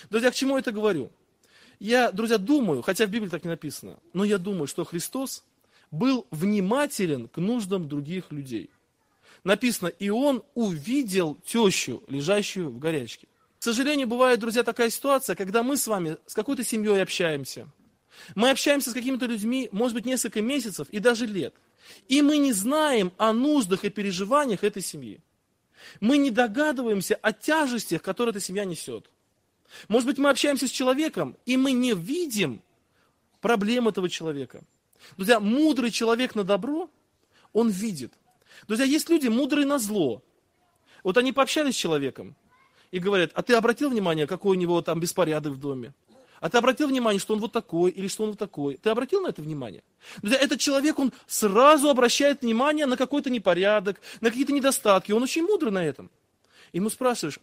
Друзья, 0.09 0.31
к 0.31 0.35
чему 0.35 0.55
я 0.55 0.59
это 0.59 0.71
говорю? 0.71 1.11
Я, 1.79 2.11
друзья, 2.11 2.37
думаю, 2.37 2.81
хотя 2.81 3.05
в 3.05 3.09
Библии 3.09 3.29
так 3.29 3.43
не 3.43 3.49
написано, 3.49 3.99
но 4.13 4.25
я 4.25 4.37
думаю, 4.37 4.67
что 4.67 4.83
Христос 4.83 5.43
был 5.91 6.27
внимателен 6.29 7.27
к 7.27 7.37
нуждам 7.37 7.87
других 7.87 8.31
людей. 8.31 8.69
Написано, 9.43 9.87
и 9.87 10.09
он 10.09 10.43
увидел 10.53 11.35
тещу, 11.45 12.03
лежащую 12.07 12.69
в 12.69 12.79
горячке. 12.79 13.27
К 13.59 13.63
сожалению, 13.63 14.07
бывает, 14.07 14.39
друзья, 14.39 14.63
такая 14.63 14.89
ситуация, 14.89 15.35
когда 15.35 15.63
мы 15.63 15.75
с 15.75 15.85
вами 15.85 16.17
с 16.25 16.33
какой-то 16.33 16.63
семьей 16.63 17.01
общаемся. 17.03 17.67
Мы 18.33 18.49
общаемся 18.49 18.89
с 18.89 18.93
какими-то 18.93 19.25
людьми, 19.25 19.67
может 19.73 19.95
быть, 19.95 20.05
несколько 20.05 20.41
месяцев 20.41 20.87
и 20.91 20.99
даже 20.99 21.25
лет. 21.25 21.53
И 22.07 22.21
мы 22.21 22.37
не 22.37 22.53
знаем 22.53 23.11
о 23.17 23.33
нуждах 23.33 23.83
и 23.83 23.89
переживаниях 23.89 24.63
этой 24.63 24.81
семьи. 24.81 25.19
Мы 25.99 26.17
не 26.17 26.31
догадываемся 26.31 27.15
о 27.15 27.33
тяжестях, 27.33 28.01
которые 28.01 28.31
эта 28.31 28.39
семья 28.39 28.63
несет. 28.63 29.09
Может 29.89 30.07
быть, 30.07 30.17
мы 30.17 30.29
общаемся 30.29 30.67
с 30.67 30.71
человеком, 30.71 31.37
и 31.45 31.57
мы 31.57 31.73
не 31.73 31.93
видим 31.93 32.61
проблем 33.41 33.89
этого 33.89 34.09
человека. 34.09 34.61
Друзья, 35.17 35.41
мудрый 35.41 35.91
человек 35.91 36.33
на 36.33 36.45
добро, 36.45 36.89
он 37.51 37.69
видит. 37.69 38.13
Друзья, 38.67 38.85
есть 38.85 39.09
люди 39.09 39.27
мудрые 39.27 39.65
на 39.65 39.79
зло. 39.79 40.23
Вот 41.03 41.17
они 41.17 41.33
пообщались 41.33 41.75
с 41.75 41.77
человеком, 41.77 42.35
и 42.91 42.99
говорят, 42.99 43.31
а 43.33 43.41
ты 43.43 43.53
обратил 43.53 43.89
внимание, 43.89 44.27
какой 44.27 44.57
у 44.57 44.59
него 44.59 44.81
там 44.81 44.99
беспорядок 44.99 45.53
в 45.53 45.59
доме? 45.59 45.93
А 46.39 46.49
ты 46.49 46.57
обратил 46.57 46.87
внимание, 46.87 47.19
что 47.19 47.33
он 47.33 47.39
вот 47.41 47.51
такой 47.51 47.91
или 47.91 48.07
что 48.07 48.23
он 48.23 48.29
вот 48.29 48.39
такой? 48.39 48.77
Ты 48.77 48.89
обратил 48.89 49.21
на 49.21 49.27
это 49.27 49.41
внимание? 49.41 49.83
Этот 50.23 50.59
человек, 50.59 50.97
он 50.97 51.11
сразу 51.27 51.89
обращает 51.89 52.41
внимание 52.41 52.85
на 52.85 52.95
какой-то 52.95 53.29
непорядок, 53.29 53.99
на 54.21 54.29
какие-то 54.29 54.53
недостатки. 54.53 55.11
Он 55.11 55.21
очень 55.21 55.43
мудрый 55.43 55.71
на 55.71 55.83
этом. 55.83 56.09
Ему 56.71 56.89
спрашиваешь, 56.89 57.39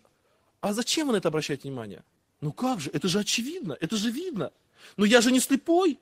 а 0.61 0.73
зачем 0.73 1.11
он 1.11 1.17
это 1.17 1.29
обращает 1.29 1.65
внимание? 1.65 2.05
Ну 2.41 2.53
как 2.53 2.81
же, 2.81 2.91
это 2.93 3.07
же 3.07 3.19
очевидно, 3.19 3.77
это 3.81 3.97
же 3.97 4.11
видно. 4.11 4.51
Ну 4.97 5.05
я 5.05 5.21
же 5.21 5.31
не 5.31 5.41
слепой, 5.41 5.99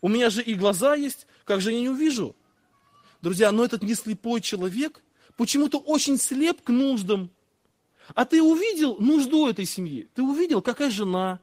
у 0.00 0.08
меня 0.08 0.30
же 0.30 0.42
и 0.42 0.54
глаза 0.54 0.94
есть, 0.94 1.26
как 1.44 1.60
же 1.60 1.72
я 1.72 1.80
не 1.80 1.88
увижу? 1.88 2.36
Друзья, 3.22 3.50
но 3.50 3.64
этот 3.64 3.82
не 3.82 3.94
слепой 3.94 4.40
человек 4.40 5.02
почему-то 5.36 5.78
очень 5.78 6.18
слеп 6.18 6.62
к 6.62 6.68
нуждам 6.68 7.30
а 8.14 8.24
ты 8.24 8.42
увидел 8.42 8.96
нужду 8.98 9.48
этой 9.48 9.64
семьи? 9.64 10.08
Ты 10.14 10.22
увидел, 10.22 10.62
какая 10.62 10.90
жена 10.90 11.40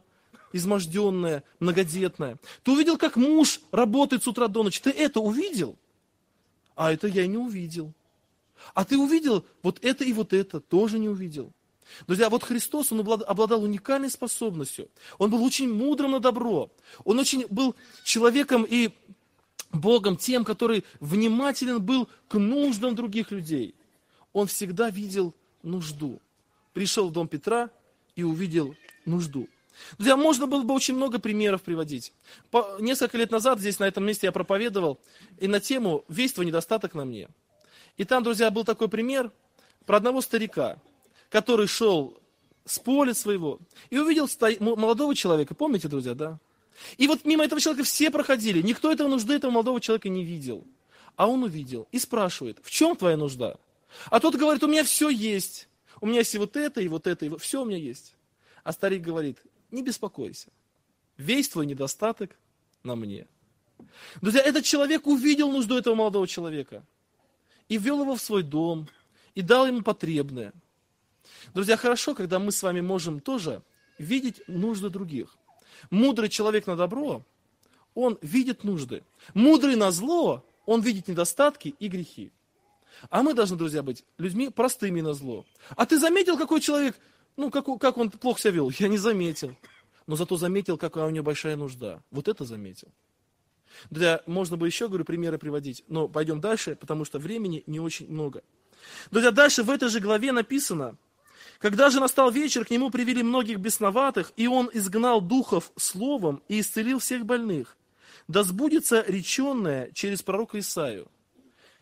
изможденная, 0.52 1.44
многодетная? 1.60 2.38
Ты 2.64 2.72
увидел, 2.72 2.98
как 2.98 3.18
муж 3.18 3.60
работает 3.72 4.24
с 4.24 4.28
утра 4.28 4.48
до 4.48 4.64
ночи? 4.64 4.82
Ты 4.82 4.92
это 4.92 5.20
увидел? 5.20 5.78
А 6.76 6.92
это 6.92 7.08
я 7.08 7.28
не 7.28 7.38
увидел. 7.38 7.94
А 8.74 8.86
ты 8.86 8.98
увидел 8.98 9.46
вот 9.62 9.84
это 9.84 10.04
и 10.04 10.14
вот 10.14 10.32
это? 10.34 10.60
Тоже 10.60 11.00
не 11.00 11.10
увидел. 11.10 11.52
Друзья, 12.08 12.30
вот 12.30 12.44
Христос, 12.44 12.92
Он 12.92 13.02
обладал 13.02 13.64
уникальной 13.64 14.10
способностью. 14.10 14.90
Он 15.18 15.30
был 15.30 15.44
очень 15.44 15.72
мудрым 15.72 16.12
на 16.12 16.20
добро. 16.20 16.72
Он 17.04 17.20
очень 17.20 17.46
был 17.48 17.76
человеком 18.04 18.66
и 18.68 18.92
Богом 19.72 20.18
тем, 20.18 20.46
который 20.46 20.86
внимателен 21.00 21.82
был 21.82 22.08
к 22.28 22.38
нуждам 22.38 22.96
других 22.96 23.32
людей. 23.32 23.76
Он 24.32 24.48
всегда 24.48 24.90
видел 24.90 25.36
нужду 25.62 26.22
пришел 26.74 27.10
в 27.10 27.12
дом 27.12 27.28
Петра 27.28 27.70
и 28.16 28.24
увидел 28.24 28.76
нужду. 29.06 29.48
Друзья, 29.98 30.16
можно 30.16 30.46
было 30.48 30.64
бы 30.64 30.74
очень 30.74 30.96
много 30.96 31.20
примеров 31.20 31.64
приводить. 31.64 32.14
По, 32.52 32.78
несколько 32.80 33.18
лет 33.18 33.32
назад 33.32 33.60
здесь, 33.60 33.80
на 33.80 33.86
этом 33.86 34.06
месте, 34.06 34.28
я 34.28 34.32
проповедовал 34.32 35.00
и 35.40 35.48
на 35.48 35.60
тему 35.60 36.06
«Весть 36.08 36.36
твой 36.36 36.46
недостаток 36.46 36.94
на 36.94 37.06
мне». 37.06 37.28
И 37.98 38.04
там, 38.04 38.24
друзья, 38.24 38.50
был 38.52 38.64
такой 38.64 38.88
пример, 38.88 39.32
про 39.86 39.98
одного 39.98 40.22
старика, 40.22 40.78
который 41.30 41.68
шел 41.68 42.20
с 42.66 42.80
поля 42.80 43.14
своего 43.14 43.60
и 43.90 43.98
увидел 43.98 44.30
молодого 44.60 45.16
человека. 45.16 45.54
Помните, 45.56 45.88
друзья, 45.88 46.14
да? 46.14 46.40
И 46.98 47.08
вот 47.08 47.26
мимо 47.26 47.44
этого 47.44 47.62
человека 47.62 47.84
все 47.86 48.10
проходили. 48.10 48.62
Никто 48.62 48.92
этого 48.92 49.08
нужды 49.08 49.34
этого 49.34 49.52
молодого 49.52 49.82
человека 49.82 50.10
не 50.10 50.24
видел. 50.24 50.66
А 51.16 51.28
он 51.28 51.44
увидел 51.44 51.88
и 51.92 52.00
спрашивает, 52.00 52.60
в 52.64 52.72
чем 52.72 52.96
твоя 52.96 53.18
нужда? 53.18 53.58
А 54.10 54.20
тот 54.20 54.36
говорит, 54.36 54.64
у 54.64 54.68
меня 54.68 54.84
все 54.84 55.10
есть. 55.10 55.68
У 56.04 56.06
меня 56.06 56.18
есть 56.20 56.36
и 56.36 56.38
вот 56.38 56.58
это, 56.58 56.82
и 56.82 56.90
вот 56.90 57.08
это, 57.08 57.26
и 57.26 57.30
вот, 57.30 57.42
все 57.42 57.62
у 57.62 57.66
меня 57.66 57.78
есть. 57.78 58.18
А 58.66 58.74
старик 58.74 59.04
говорит, 59.04 59.38
не 59.72 59.82
беспокойся. 59.82 60.50
Весь 61.16 61.48
твой 61.48 61.66
недостаток 61.66 62.38
на 62.84 62.98
мне. 62.98 63.26
Друзья, 64.22 64.42
этот 64.42 64.66
человек 64.66 65.08
увидел 65.08 65.50
нужду 65.50 65.78
этого 65.78 65.96
молодого 65.96 66.28
человека 66.28 66.84
и 67.70 67.78
ввел 67.78 68.02
его 68.02 68.18
в 68.18 68.22
свой 68.22 68.44
дом, 68.44 68.90
и 69.34 69.42
дал 69.42 69.66
ему 69.66 69.82
потребное. 69.82 70.52
Друзья, 71.54 71.78
хорошо, 71.78 72.14
когда 72.16 72.38
мы 72.38 72.52
с 72.52 72.62
вами 72.62 72.82
можем 72.82 73.22
тоже 73.22 73.62
видеть 73.98 74.46
нужды 74.50 74.90
других. 74.90 75.38
Мудрый 75.90 76.28
человек 76.28 76.68
на 76.68 76.76
добро, 76.76 77.24
он 77.94 78.18
видит 78.22 78.66
нужды. 78.66 79.06
Мудрый 79.34 79.78
на 79.78 79.90
зло, 79.90 80.46
он 80.66 80.82
видит 80.82 81.08
недостатки 81.08 81.74
и 81.80 81.88
грехи. 81.88 82.34
А 83.10 83.24
мы 83.24 83.34
должны, 83.34 83.58
друзья, 83.58 83.84
быть 83.84 84.04
людьми 84.18 84.50
простыми 84.50 85.02
на 85.02 85.14
зло. 85.14 85.46
А 85.76 85.86
ты 85.86 86.00
заметил, 86.00 86.38
какой 86.38 86.62
человек, 86.62 86.96
ну, 87.38 87.50
как, 87.50 87.66
как 87.80 87.98
он 87.98 88.10
плохо 88.10 88.40
себя 88.40 88.52
вел? 88.52 88.72
Я 88.78 88.88
не 88.88 88.98
заметил. 88.98 89.56
Но 90.06 90.16
зато 90.16 90.38
заметил, 90.38 90.78
какая 90.78 91.06
у 91.06 91.10
него 91.10 91.24
большая 91.24 91.56
нужда. 91.56 92.02
Вот 92.12 92.28
это 92.28 92.46
заметил. 92.46 92.90
Друзья, 93.90 94.22
можно 94.26 94.58
бы 94.58 94.68
еще, 94.68 94.88
говорю, 94.88 95.06
примеры 95.06 95.38
приводить, 95.38 95.84
но 95.88 96.08
пойдем 96.08 96.40
дальше, 96.40 96.76
потому 96.76 97.06
что 97.06 97.20
времени 97.20 97.64
не 97.66 97.80
очень 97.80 98.10
много. 98.10 98.44
Друзья, 99.12 99.32
дальше 99.32 99.64
в 99.64 99.70
этой 99.70 99.90
же 99.90 100.00
главе 100.00 100.32
написано, 100.32 100.98
когда 101.60 101.90
же 101.90 102.00
настал 102.00 102.30
вечер, 102.30 102.66
к 102.66 102.72
нему 102.72 102.90
привели 102.90 103.24
многих 103.24 103.60
бесноватых, 103.60 104.34
и 104.36 104.48
он 104.48 104.70
изгнал 104.74 105.22
духов 105.22 105.72
словом 105.78 106.44
и 106.48 106.60
исцелил 106.60 107.00
всех 107.00 107.26
больных. 107.26 107.78
Да 108.28 108.44
сбудется 108.44 109.04
реченное 109.08 109.92
через 109.94 110.22
пророка 110.22 110.60
Исаию, 110.60 111.08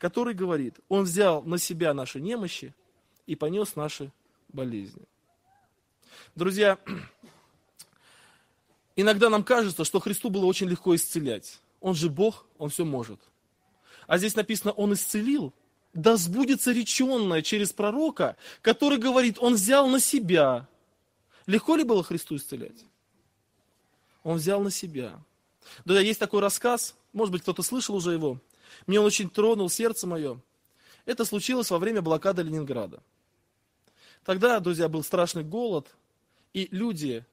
который 0.01 0.33
говорит, 0.33 0.79
он 0.89 1.03
взял 1.03 1.43
на 1.43 1.59
себя 1.59 1.93
наши 1.93 2.19
немощи 2.19 2.73
и 3.27 3.35
понес 3.35 3.75
наши 3.75 4.11
болезни. 4.49 5.03
Друзья, 6.33 6.79
иногда 8.95 9.29
нам 9.29 9.43
кажется, 9.43 9.85
что 9.85 9.99
Христу 9.99 10.31
было 10.31 10.45
очень 10.45 10.67
легко 10.67 10.95
исцелять. 10.95 11.59
Он 11.81 11.93
же 11.93 12.09
Бог, 12.09 12.47
Он 12.57 12.71
все 12.71 12.83
может. 12.83 13.19
А 14.07 14.17
здесь 14.17 14.35
написано, 14.35 14.71
Он 14.71 14.93
исцелил, 14.93 15.53
да 15.93 16.17
сбудется 16.17 16.71
реченное 16.71 17.43
через 17.43 17.71
пророка, 17.71 18.37
который 18.63 18.97
говорит, 18.97 19.37
он 19.39 19.53
взял 19.53 19.87
на 19.87 19.99
себя. 19.99 20.67
Легко 21.45 21.75
ли 21.75 21.83
было 21.83 22.03
Христу 22.03 22.37
исцелять? 22.37 22.85
Он 24.23 24.37
взял 24.37 24.61
на 24.61 24.71
себя. 24.71 25.21
Да, 25.85 25.99
есть 25.99 26.19
такой 26.19 26.41
рассказ, 26.41 26.95
может 27.13 27.31
быть, 27.31 27.43
кто-то 27.43 27.61
слышал 27.61 27.95
уже 27.95 28.13
его. 28.13 28.39
Мне 28.88 28.99
он 28.99 29.05
очень 29.05 29.29
тронул 29.29 29.69
сердце 29.69 30.07
мое. 30.07 30.39
Это 31.05 31.25
случилось 31.25 31.69
во 31.71 31.79
время 31.79 32.01
блокады 32.01 32.43
Ленинграда. 32.43 33.01
Тогда, 34.23 34.60
друзья, 34.60 34.88
был 34.88 35.03
страшный 35.03 35.43
голод, 35.43 35.88
и 36.53 36.67
люди 36.71 37.25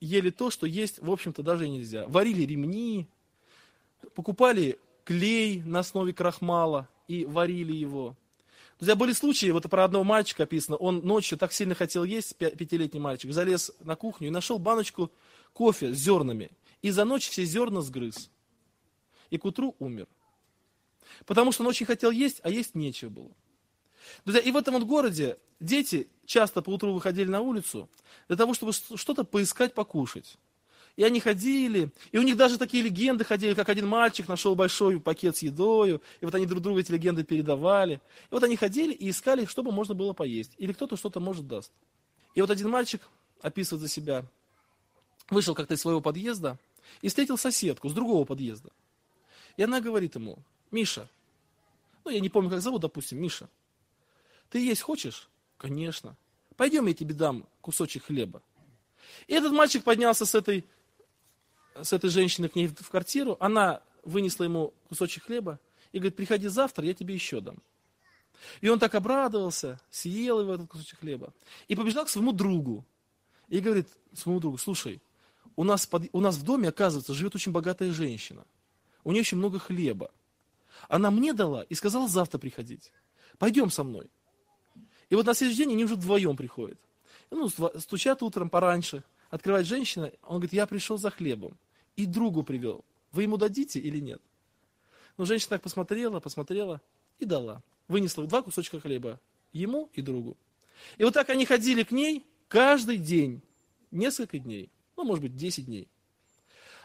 ели 0.00 0.30
то, 0.30 0.50
что 0.50 0.66
есть, 0.66 1.00
в 1.00 1.10
общем-то, 1.10 1.42
даже 1.42 1.66
и 1.66 1.70
нельзя. 1.70 2.06
Варили 2.06 2.42
ремни, 2.42 3.08
покупали 4.14 4.78
клей 5.04 5.62
на 5.62 5.80
основе 5.80 6.12
крахмала– 6.12 6.88
и 7.08 7.24
варили 7.24 7.72
его. 7.72 8.14
Друзья, 8.78 8.94
были 8.94 9.12
случаи, 9.12 9.50
вот 9.50 9.68
про 9.68 9.84
одного 9.84 10.04
мальчика 10.04 10.44
описано, 10.44 10.76
он 10.76 11.00
ночью 11.00 11.36
так 11.36 11.52
сильно 11.52 11.74
хотел 11.74 12.04
есть, 12.04 12.36
пятилетний 12.36 13.00
мальчик, 13.00 13.32
залез 13.32 13.72
на 13.80 13.96
кухню 13.96 14.28
и 14.28 14.30
нашел 14.30 14.60
баночку 14.60 15.10
кофе 15.52 15.92
с 15.92 15.98
зернами. 15.98 16.50
И 16.80 16.90
за 16.90 17.04
ночь 17.04 17.28
все 17.28 17.44
зерна 17.44 17.80
сгрыз. 17.80 18.30
И 19.30 19.38
к 19.38 19.44
утру 19.44 19.74
умер. 19.80 20.06
Потому 21.26 21.52
что 21.52 21.62
он 21.62 21.68
очень 21.68 21.86
хотел 21.86 22.10
есть, 22.10 22.40
а 22.42 22.50
есть 22.50 22.74
нечего 22.74 23.10
было. 23.10 23.30
Друзья, 24.24 24.42
и 24.42 24.50
в 24.50 24.56
этом 24.56 24.74
вот 24.74 24.84
городе 24.84 25.38
дети 25.60 26.08
часто 26.24 26.62
по 26.62 26.70
утру 26.70 26.92
выходили 26.92 27.28
на 27.28 27.40
улицу 27.40 27.88
для 28.28 28.36
того, 28.36 28.54
чтобы 28.54 28.72
что-то 28.72 29.24
поискать, 29.24 29.74
покушать. 29.74 30.36
И 30.96 31.04
они 31.04 31.20
ходили, 31.20 31.92
и 32.10 32.18
у 32.18 32.22
них 32.22 32.36
даже 32.36 32.58
такие 32.58 32.82
легенды 32.82 33.24
ходили, 33.24 33.54
как 33.54 33.68
один 33.68 33.86
мальчик 33.86 34.26
нашел 34.26 34.56
большой 34.56 34.98
пакет 34.98 35.36
с 35.36 35.42
едою, 35.42 36.02
и 36.20 36.24
вот 36.24 36.34
они 36.34 36.44
друг 36.44 36.60
другу 36.60 36.80
эти 36.80 36.90
легенды 36.90 37.22
передавали. 37.22 38.00
И 38.24 38.28
вот 38.32 38.42
они 38.42 38.56
ходили 38.56 38.92
и 38.92 39.10
искали, 39.10 39.44
чтобы 39.44 39.70
можно 39.70 39.94
было 39.94 40.12
поесть. 40.12 40.54
Или 40.58 40.72
кто-то 40.72 40.96
что-то 40.96 41.20
может 41.20 41.46
даст. 41.46 41.70
И 42.34 42.40
вот 42.40 42.50
один 42.50 42.68
мальчик 42.70 43.00
описывает 43.40 43.82
за 43.82 43.88
себя, 43.88 44.24
вышел 45.30 45.54
как-то 45.54 45.74
из 45.74 45.80
своего 45.80 46.00
подъезда 46.00 46.58
и 47.00 47.08
встретил 47.08 47.38
соседку 47.38 47.88
с 47.88 47.92
другого 47.92 48.24
подъезда. 48.24 48.70
И 49.56 49.62
она 49.62 49.80
говорит 49.80 50.16
ему, 50.16 50.38
Миша, 50.70 51.08
ну 52.04 52.10
я 52.10 52.20
не 52.20 52.28
помню, 52.28 52.50
как 52.50 52.60
зовут, 52.60 52.82
допустим, 52.82 53.20
Миша, 53.20 53.48
ты 54.50 54.64
есть 54.64 54.82
хочешь? 54.82 55.28
Конечно. 55.56 56.16
Пойдем, 56.56 56.86
я 56.86 56.94
тебе 56.94 57.14
дам 57.14 57.46
кусочек 57.60 58.04
хлеба. 58.04 58.42
И 59.26 59.34
этот 59.34 59.52
мальчик 59.52 59.84
поднялся 59.84 60.24
с 60.26 60.34
этой 60.34 60.64
с 61.82 61.92
этой 61.92 62.10
женщиной 62.10 62.48
к 62.48 62.56
ней 62.56 62.66
в 62.66 62.90
квартиру, 62.90 63.36
она 63.40 63.82
вынесла 64.02 64.44
ему 64.44 64.74
кусочек 64.88 65.24
хлеба 65.24 65.60
и 65.92 65.98
говорит, 65.98 66.16
приходи 66.16 66.48
завтра, 66.48 66.84
я 66.84 66.94
тебе 66.94 67.14
еще 67.14 67.40
дам. 67.40 67.58
И 68.60 68.68
он 68.68 68.78
так 68.78 68.94
обрадовался, 68.94 69.80
съел 69.90 70.40
его 70.40 70.54
этот 70.54 70.68
кусочек 70.68 71.00
хлеба. 71.00 71.32
И 71.66 71.74
побежал 71.74 72.04
к 72.04 72.08
своему 72.08 72.32
другу. 72.32 72.84
И 73.48 73.60
говорит 73.60 73.88
своему 74.12 74.40
другу, 74.40 74.58
слушай, 74.58 75.00
у 75.56 75.64
нас, 75.64 75.86
под, 75.86 76.04
у 76.12 76.20
нас 76.20 76.36
в 76.36 76.44
доме, 76.44 76.68
оказывается, 76.68 77.14
живет 77.14 77.34
очень 77.34 77.52
богатая 77.52 77.92
женщина. 77.92 78.44
У 79.04 79.10
нее 79.10 79.22
очень 79.22 79.38
много 79.38 79.58
хлеба. 79.58 80.10
Она 80.88 81.10
мне 81.10 81.32
дала 81.32 81.62
и 81.62 81.74
сказала 81.74 82.08
завтра 82.08 82.38
приходить. 82.38 82.92
Пойдем 83.38 83.70
со 83.70 83.84
мной. 83.84 84.10
И 85.10 85.14
вот 85.14 85.26
на 85.26 85.34
следующий 85.34 85.64
день 85.64 85.72
они 85.72 85.84
уже 85.84 85.94
вдвоем 85.94 86.36
приходят. 86.36 86.78
Ну, 87.30 87.48
стучат 87.48 88.22
утром 88.22 88.50
пораньше, 88.50 89.02
открывает 89.30 89.66
женщина, 89.66 90.12
он 90.22 90.36
говорит, 90.36 90.52
я 90.52 90.66
пришел 90.66 90.96
за 90.96 91.10
хлебом 91.10 91.58
и 91.96 92.06
другу 92.06 92.42
привел. 92.42 92.84
Вы 93.12 93.24
ему 93.24 93.36
дадите 93.36 93.80
или 93.80 93.98
нет? 93.98 94.22
Но 95.16 95.24
женщина 95.24 95.50
так 95.50 95.62
посмотрела, 95.62 96.20
посмотрела 96.20 96.80
и 97.18 97.24
дала. 97.24 97.62
Вынесла 97.88 98.26
два 98.26 98.42
кусочка 98.42 98.80
хлеба 98.80 99.20
ему 99.52 99.90
и 99.94 100.02
другу. 100.02 100.36
И 100.96 101.04
вот 101.04 101.14
так 101.14 101.28
они 101.30 101.44
ходили 101.44 101.82
к 101.82 101.90
ней 101.90 102.26
каждый 102.48 102.98
день, 102.98 103.42
несколько 103.90 104.38
дней, 104.38 104.70
ну, 104.96 105.04
может 105.04 105.22
быть, 105.22 105.36
10 105.36 105.66
дней. 105.66 105.88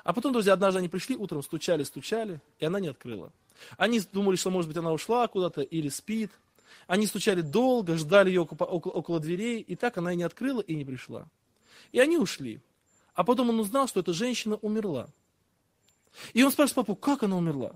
А 0.03 0.13
потом, 0.13 0.34
друзья, 0.34 0.53
однажды 0.53 0.79
они 0.79 0.89
пришли, 0.89 1.15
утром 1.15 1.41
стучали, 1.43 1.84
стучали, 1.84 2.41
и 2.60 2.65
она 2.65 2.79
не 2.79 2.88
открыла. 2.88 3.32
Они 3.78 3.99
думали, 3.99 4.36
что, 4.36 4.49
может 4.49 4.67
быть, 4.67 4.78
она 4.78 4.91
ушла 4.91 5.28
куда-то 5.28 5.62
или 5.62 5.89
спит. 5.89 6.32
Они 6.88 7.06
стучали 7.06 7.41
долго, 7.41 7.97
ждали 7.97 8.30
ее 8.30 8.41
около, 8.41 8.67
около 8.67 9.19
дверей, 9.19 9.62
и 9.62 9.76
так 9.76 9.97
она 9.97 10.13
и 10.13 10.15
не 10.15 10.23
открыла, 10.23 10.62
и 10.62 10.76
не 10.76 10.86
пришла. 10.86 11.28
И 11.91 11.99
они 11.99 12.17
ушли. 12.17 12.62
А 13.13 13.23
потом 13.23 13.49
он 13.49 13.60
узнал, 13.60 13.88
что 13.88 13.99
эта 13.99 14.13
женщина 14.13 14.56
умерла. 14.58 15.08
И 16.34 16.43
он 16.43 16.52
спрашивает 16.52 16.88
папу, 16.88 16.95
как 16.95 17.23
она 17.23 17.38
умерла? 17.38 17.73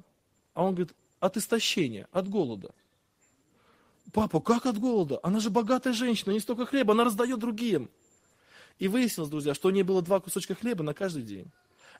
А 0.54 0.63
он 0.63 0.76
говорит, 0.76 0.95
от 1.19 1.38
истощения, 1.38 2.08
от 2.12 2.28
голода. 2.28 2.73
Папа, 4.13 4.39
как 4.39 4.65
от 4.65 4.80
голода? 4.80 5.19
Она 5.23 5.39
же 5.39 5.50
богатая 5.50 5.93
женщина, 5.93 6.32
не 6.32 6.39
столько 6.39 6.65
хлеба, 6.65 6.93
она 6.93 7.04
раздает 7.04 7.39
другим. 7.39 7.89
И 8.80 8.88
выяснилось, 8.88 9.30
друзья, 9.30 9.54
что 9.54 9.67
у 9.67 9.71
нее 9.71 9.84
было 9.84 10.02
два 10.02 10.19
кусочка 10.19 10.56
хлеба 10.56 10.84
на 10.84 10.93
каждый 10.93 11.23
день. 11.23 11.52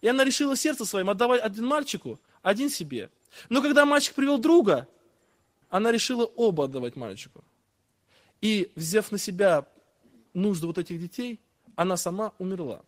И 0.02 0.08
она 0.08 0.24
решила 0.24 0.56
сердце 0.56 0.86
своим 0.86 1.10
отдавать 1.10 1.42
один 1.42 1.66
мальчику, 1.66 2.20
один 2.44 2.70
себе. 2.70 3.10
Но 3.50 3.62
когда 3.62 3.86
мальчик 3.86 4.16
привел 4.16 4.38
друга, 4.38 4.88
она 5.70 5.92
решила 5.92 6.26
оба 6.26 6.66
отдавать 6.66 6.96
мальчику. 6.96 7.44
И, 8.42 8.72
взяв 8.76 9.12
на 9.12 9.18
себя 9.18 9.68
нужды 10.34 10.68
вот 10.68 10.78
этих 10.78 11.00
детей, 11.00 11.40
она 11.76 11.98
сама 11.98 12.34
умерла. 12.38 12.82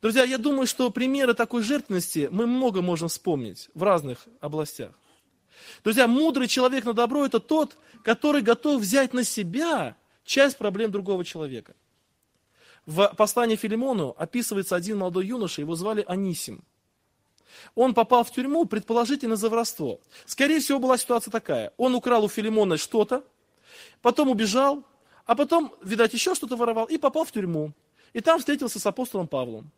Друзья, 0.00 0.24
я 0.24 0.38
думаю, 0.38 0.66
что 0.66 0.90
примеры 0.90 1.34
такой 1.34 1.62
жертвенности 1.62 2.28
мы 2.30 2.46
много 2.46 2.82
можем 2.82 3.08
вспомнить 3.08 3.68
в 3.74 3.82
разных 3.82 4.26
областях. 4.40 4.92
Друзья, 5.84 6.06
мудрый 6.06 6.48
человек 6.48 6.84
на 6.84 6.94
добро– 6.94 7.26
это 7.26 7.40
тот, 7.40 7.76
который 8.04 8.42
готов 8.42 8.80
взять 8.80 9.12
на 9.12 9.24
себя 9.24 9.96
часть 10.24 10.56
проблем 10.56 10.90
другого 10.90 11.24
человека. 11.24 11.74
В 12.86 13.12
послании 13.16 13.56
Филимону 13.56 14.14
описывается 14.16 14.76
один 14.76 14.98
молодой 14.98 15.26
юноша, 15.26 15.60
его 15.60 15.74
звали 15.74 16.04
Анисим. 16.06 16.64
Он 17.74 17.94
попал 17.94 18.24
в 18.24 18.30
тюрьму, 18.30 18.64
предположительно, 18.64 19.36
за 19.36 19.48
воровство. 19.48 20.00
Скорее 20.26 20.60
всего, 20.60 20.78
была 20.78 20.98
ситуация 20.98 21.30
такая. 21.30 21.72
Он 21.76 21.94
украл 21.94 22.24
у 22.24 22.28
Филимона 22.28 22.76
что-то, 22.76 23.24
потом 24.02 24.28
убежал, 24.28 24.84
а 25.26 25.34
потом, 25.34 25.74
видать, 25.82 26.14
еще 26.14 26.34
что-то 26.34 26.56
воровал 26.56 26.86
и 26.86 26.98
попал 26.98 27.24
в 27.24 27.32
тюрьму. 27.32 27.72
И 28.12 28.20
там 28.20 28.38
встретился 28.38 28.78
с 28.78 28.86
апостолом 28.86 29.28
Павлом. 29.28 29.70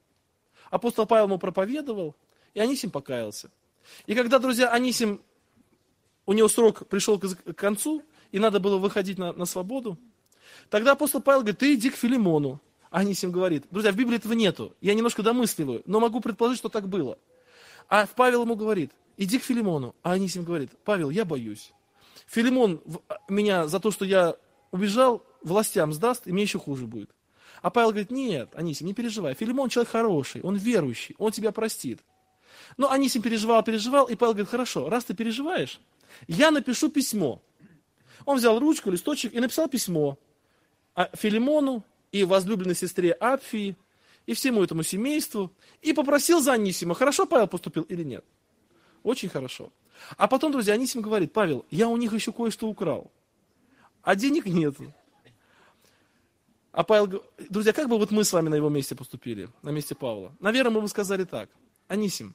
Апостол 0.71 1.07
Павел 1.07 1.27
ему 1.27 1.39
проповедовал, 1.39 2.15
и 2.55 2.61
Анисим 2.61 2.91
покаялся. 2.91 3.51
И 4.07 4.15
когда, 4.15 4.39
друзья, 4.39 4.71
Анисим, 4.71 5.21
у 6.27 6.33
него 6.33 6.49
срок 6.49 6.87
пришел 6.87 7.19
к 7.19 7.53
концу, 7.55 8.03
и 8.31 8.39
надо 8.39 8.61
было 8.61 8.79
выходить 8.79 9.19
на, 9.19 9.33
на 9.33 9.45
свободу, 9.45 9.99
тогда 10.69 10.93
апостол 10.93 11.21
Павел 11.21 11.41
говорит, 11.41 11.59
ты 11.59 11.75
иди 11.75 11.91
к 11.91 11.97
Филимону. 11.97 12.61
Анисим 12.91 13.31
говорит, 13.31 13.67
друзья, 13.71 13.93
в 13.93 13.97
Библии 13.97 14.17
этого 14.17 14.33
нету, 14.33 14.75
я 14.81 14.95
немножко 14.95 15.23
домысливаю, 15.23 15.83
но 15.87 16.01
могу 16.01 16.21
предположить, 16.21 16.59
что 16.59 16.69
так 16.69 16.89
было. 16.89 17.19
А 17.91 18.07
Павел 18.07 18.43
ему 18.43 18.55
говорит, 18.55 18.93
иди 19.17 19.39
к 19.39 19.43
Филимону. 19.43 19.95
А 20.03 20.13
Анисим 20.13 20.45
говорит, 20.45 20.71
Павел, 20.85 21.11
я 21.11 21.25
боюсь. 21.25 21.73
Филимон 22.27 22.81
меня 23.29 23.67
за 23.67 23.81
то, 23.81 23.91
что 23.91 24.05
я 24.05 24.37
убежал, 24.71 25.27
властям 25.43 25.93
сдаст, 25.93 26.27
и 26.27 26.33
мне 26.33 26.45
еще 26.45 26.61
хуже 26.61 26.87
будет. 26.87 27.11
А 27.61 27.71
Павел 27.71 27.91
говорит, 27.91 28.13
нет, 28.13 28.51
Анисим, 28.55 28.87
не 28.87 28.95
переживай. 28.95 29.35
Филимон 29.35 29.69
человек 29.69 29.91
хороший, 29.91 30.41
он 30.43 30.57
верующий, 30.57 31.17
он 31.19 31.33
тебя 31.33 31.51
простит. 31.51 32.01
Но 32.77 32.91
Анисим 32.91 33.23
переживал, 33.23 33.63
переживал, 33.65 34.07
и 34.07 34.15
Павел 34.15 34.35
говорит, 34.35 34.51
хорошо, 34.51 34.89
раз 34.89 35.05
ты 35.05 35.15
переживаешь, 35.15 35.81
я 36.29 36.53
напишу 36.53 36.91
письмо. 36.91 37.43
Он 38.25 38.37
взял 38.37 38.59
ручку, 38.59 38.91
листочек 38.91 39.35
и 39.35 39.41
написал 39.41 39.69
письмо 39.69 40.17
Филимону 41.15 41.85
и 42.13 42.23
возлюбленной 42.25 42.75
сестре 42.77 43.13
Апфии, 43.13 43.77
и 44.27 44.35
всему 44.35 44.63
этому 44.63 44.83
семейству, 44.83 45.53
и 45.83 45.93
попросил 45.93 46.41
за 46.41 46.53
Анисима, 46.53 46.95
хорошо 46.95 47.27
Павел 47.27 47.49
поступил 47.49 47.83
или 47.85 48.05
нет. 48.05 48.25
Очень 49.03 49.29
хорошо. 49.29 49.73
А 50.17 50.29
потом, 50.29 50.53
друзья, 50.53 50.75
Анисим 50.75 51.03
говорит, 51.03 51.33
Павел, 51.33 51.67
я 51.71 51.89
у 51.89 51.97
них 51.97 52.13
еще 52.13 52.33
кое-что 52.33 52.69
украл, 52.69 53.11
а 54.03 54.15
денег 54.15 54.47
нет. 54.47 54.77
А 56.73 56.85
Павел, 56.85 57.23
друзья, 57.49 57.73
как 57.73 57.89
бы 57.89 57.99
вот 57.99 58.11
мы 58.11 58.25
с 58.25 58.33
вами 58.33 58.49
на 58.49 58.55
его 58.55 58.69
месте 58.69 58.95
поступили, 58.95 59.49
на 59.63 59.71
месте 59.71 59.95
Павла? 59.95 60.33
Наверное, 60.39 60.71
мы 60.71 60.81
бы 60.81 60.89
сказали 60.89 61.25
так. 61.25 61.51
Анисим, 61.89 62.35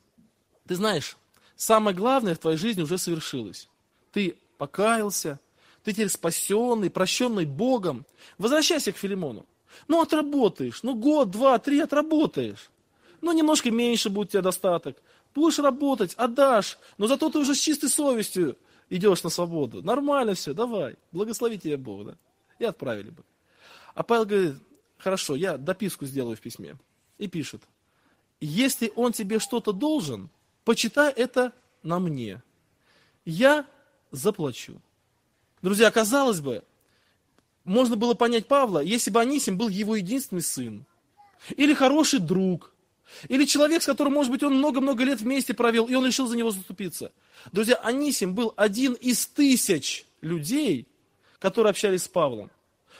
ты 0.67 0.75
знаешь, 0.75 1.17
самое 1.55 1.95
главное 1.95 2.35
в 2.35 2.39
твоей 2.39 2.57
жизни 2.57 2.81
уже 2.81 2.97
совершилось. 2.97 3.69
Ты 4.11 4.37
покаялся, 4.57 5.39
ты 5.83 5.93
теперь 5.93 6.09
спасенный, 6.09 6.89
прощенный 6.89 7.45
Богом. 7.45 8.05
Возвращайся 8.37 8.91
к 8.91 8.97
Филимону. 8.97 9.45
Ну, 9.87 10.01
отработаешь, 10.01 10.83
ну, 10.83 10.95
год, 10.95 11.31
два, 11.31 11.59
три 11.59 11.79
отработаешь. 11.79 12.69
Ну, 13.21 13.31
немножко 13.31 13.71
меньше 13.71 14.09
будет 14.09 14.27
у 14.27 14.31
тебя 14.31 14.41
достаток. 14.41 15.01
Будешь 15.33 15.59
работать, 15.59 16.13
отдашь, 16.15 16.77
но 16.97 17.07
зато 17.07 17.29
ты 17.29 17.39
уже 17.39 17.55
с 17.55 17.59
чистой 17.59 17.89
совестью 17.89 18.57
идешь 18.89 19.23
на 19.23 19.29
свободу. 19.29 19.81
Нормально 19.81 20.33
все, 20.33 20.53
давай, 20.53 20.95
благослови 21.11 21.57
тебя 21.57 21.77
Бог, 21.77 22.05
да. 22.05 22.15
И 22.59 22.63
отправили 22.63 23.09
бы. 23.09 23.23
А 23.93 24.03
Павел 24.03 24.25
говорит, 24.25 24.55
хорошо, 24.97 25.35
я 25.35 25.57
дописку 25.57 26.05
сделаю 26.05 26.37
в 26.37 26.41
письме. 26.41 26.77
И 27.17 27.27
пишет, 27.27 27.61
если 28.39 28.91
он 28.95 29.11
тебе 29.11 29.39
что-то 29.39 29.71
должен, 29.71 30.29
почитай 30.63 31.11
это 31.11 31.53
на 31.83 31.99
мне. 31.99 32.41
Я 33.25 33.65
заплачу. 34.11 34.81
Друзья, 35.61 35.89
казалось 35.91 36.41
бы, 36.41 36.63
можно 37.65 37.95
было 37.95 38.13
понять 38.13 38.47
Павла, 38.47 38.79
если 38.79 39.11
бы 39.11 39.19
Анисим 39.19 39.57
был 39.57 39.67
его 39.67 39.95
единственный 39.95 40.41
сын, 40.41 40.85
или 41.57 41.73
хороший 41.73 42.19
друг, 42.19 42.73
или 43.27 43.45
человек, 43.45 43.83
с 43.83 43.85
которым, 43.85 44.13
может 44.13 44.31
быть, 44.31 44.43
он 44.43 44.55
много-много 44.55 45.03
лет 45.03 45.19
вместе 45.19 45.53
провел, 45.53 45.85
и 45.85 45.95
он 45.95 46.05
решил 46.05 46.27
за 46.27 46.37
него 46.37 46.51
заступиться. 46.51 47.11
Друзья, 47.51 47.75
Анисим 47.75 48.33
был 48.33 48.53
один 48.55 48.93
из 48.93 49.27
тысяч 49.27 50.05
людей, 50.21 50.87
которые 51.39 51.71
общались 51.71 52.03
с 52.03 52.07
Павлом. 52.07 52.49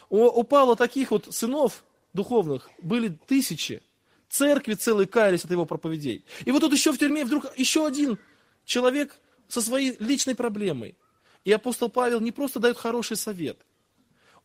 У, 0.10 0.24
у 0.26 0.44
Павла 0.44 0.76
таких 0.76 1.12
вот 1.12 1.34
сынов 1.34 1.84
духовных 2.14 2.70
были 2.82 3.10
тысячи. 3.28 3.82
Церкви 4.30 4.74
целые 4.74 5.08
каялись 5.08 5.46
от 5.46 5.52
его 5.52 5.66
проповедей. 5.66 6.26
И 6.44 6.52
вот 6.52 6.60
тут 6.62 6.74
еще 6.74 6.92
в 6.92 6.98
тюрьме 6.98 7.24
вдруг 7.26 7.46
еще 7.58 7.86
один 7.86 8.18
человек 8.66 9.16
со 9.48 9.62
своей 9.62 9.96
личной 10.00 10.36
проблемой. 10.36 10.96
И 11.44 11.52
апостол 11.52 11.90
Павел 11.90 12.20
не 12.20 12.32
просто 12.32 12.60
дает 12.60 12.78
хороший 12.78 13.18
совет. 13.18 13.58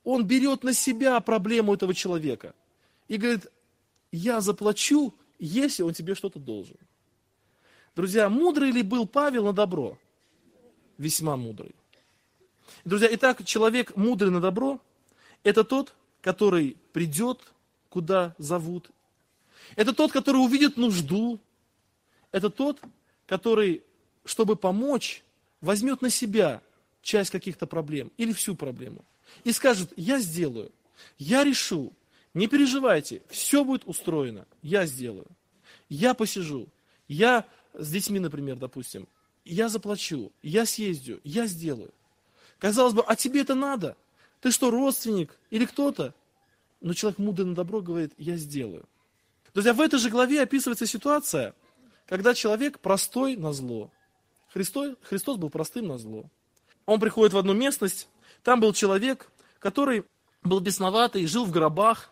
Он 0.05 0.25
берет 0.27 0.65
на 0.65 0.73
себя 0.73 1.21
проблему 1.21 1.75
этого 1.75 1.95
человека. 1.95 2.55
И 3.09 3.17
говорит, 3.17 3.47
я 4.13 4.41
заплачу, 4.41 5.15
если 5.39 5.83
он 5.83 5.95
тебе 5.95 6.15
что-то 6.15 6.39
должен. 6.39 6.77
Друзья, 7.97 8.29
мудрый 8.29 8.71
ли 8.71 8.83
был 8.83 9.07
Павел 9.07 9.45
на 9.45 9.53
добро? 9.53 9.99
Весьма 10.97 11.37
мудрый. 11.37 11.75
Друзья, 12.85 13.09
итак, 13.11 13.45
человек 13.45 13.97
мудрый 13.97 14.31
на 14.31 14.41
добро 14.41 14.81
это 15.43 15.65
тот, 15.65 15.95
который 16.21 16.77
придет, 16.93 17.41
куда 17.89 18.35
зовут. 18.39 18.91
Это 19.77 19.93
тот, 19.93 20.13
который 20.13 20.39
увидит 20.39 20.77
нужду. 20.77 21.41
Это 22.33 22.51
тот, 22.51 22.81
который, 23.27 23.83
чтобы 24.25 24.57
помочь, 24.57 25.25
возьмет 25.61 26.03
на 26.03 26.11
себя 26.11 26.63
часть 27.03 27.31
каких-то 27.31 27.67
проблем 27.67 28.13
или 28.17 28.33
всю 28.33 28.55
проблему. 28.55 29.05
И 29.45 29.53
скажет, 29.53 29.93
я 29.97 30.19
сделаю, 30.21 30.71
я 31.19 31.45
решу, 31.45 31.93
не 32.35 32.47
переживайте, 32.47 33.23
все 33.29 33.65
будет 33.65 33.83
устроено, 33.87 34.47
я 34.63 34.87
сделаю. 34.87 35.27
Я 35.89 36.15
посижу, 36.15 36.69
я 37.09 37.47
с 37.75 37.91
детьми, 37.91 38.21
например, 38.21 38.57
допустим, 38.57 39.09
я 39.45 39.69
заплачу, 39.69 40.33
я 40.43 40.67
съездю, 40.67 41.21
я 41.25 41.47
сделаю. 41.47 41.93
Казалось 42.59 42.95
бы, 42.95 43.03
а 43.03 43.17
тебе 43.17 43.41
это 43.41 43.55
надо? 43.55 43.97
Ты 44.41 44.51
что, 44.51 44.71
родственник 44.71 45.39
или 45.51 45.65
кто-то? 45.65 46.15
Но 46.81 46.95
человек 46.95 47.19
мудрый 47.19 47.47
на 47.47 47.55
добро 47.55 47.81
говорит, 47.81 48.13
я 48.17 48.37
сделаю. 48.37 48.89
Друзья, 49.53 49.75
в 49.75 49.81
этой 49.81 49.99
же 49.99 50.11
главе 50.11 50.43
описывается 50.43 50.87
ситуация, 50.87 51.55
когда 52.07 52.35
человек 52.35 52.79
простой 52.79 53.37
на 53.37 53.53
зло. 53.53 53.91
Христос, 54.53 54.97
Христос 55.03 55.37
был 55.37 55.51
простым 55.51 55.89
на 55.89 55.99
зло. 55.99 56.25
Он 56.87 57.01
приходит 57.01 57.33
в 57.33 57.39
одну 57.39 57.53
местность, 57.53 58.09
там 58.43 58.61
был 58.61 58.73
человек, 58.73 59.31
который 59.59 60.05
был 60.43 60.61
бесноватый, 60.61 61.27
жил 61.27 61.45
в 61.45 61.51
гробах, 61.51 62.11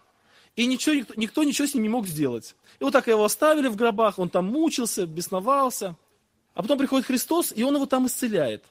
и 0.57 0.67
ничего, 0.67 0.97
никто, 0.97 1.15
никто 1.15 1.45
ничего 1.45 1.69
с 1.69 1.75
ним 1.75 1.85
не 1.85 1.89
мог 1.89 2.07
сделать. 2.07 2.57
И 2.81 2.85
вот 2.85 2.93
так 2.93 3.07
его 3.07 3.25
оставили 3.25 3.69
в 3.69 3.77
гробах, 3.77 4.19
он 4.19 4.29
там 4.29 4.47
мучился, 4.47 5.07
бесновался. 5.07 5.97
А 6.55 6.63
потом 6.63 6.79
приходит 6.79 7.07
Христос, 7.07 7.53
и 7.55 7.63
он 7.63 7.77
его 7.77 7.87
там 7.87 8.07
исцеляет. 8.07 8.65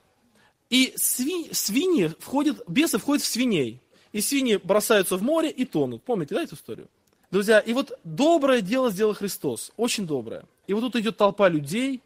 И 0.69 0.93
свиньи, 0.97 1.53
свиньи 1.53 2.13
входят, 2.19 2.61
бесы 2.67 2.97
входят 2.97 3.23
в 3.23 3.27
свиней. 3.27 3.81
И 4.11 4.19
свиньи 4.19 4.57
бросаются 4.57 5.15
в 5.15 5.23
море 5.23 5.49
и 5.49 5.63
тонут. 5.63 6.03
Помните, 6.03 6.35
да, 6.35 6.43
эту 6.43 6.55
историю? 6.55 6.89
Друзья, 7.31 7.59
и 7.59 7.73
вот 7.73 7.97
доброе 8.03 8.61
дело 8.61 8.89
сделал 8.89 9.13
Христос, 9.13 9.71
очень 9.77 10.05
доброе. 10.05 10.45
И 10.65 10.73
вот 10.73 10.81
тут 10.81 10.95
идет 10.97 11.17
толпа 11.17 11.49
людей, 11.49 12.01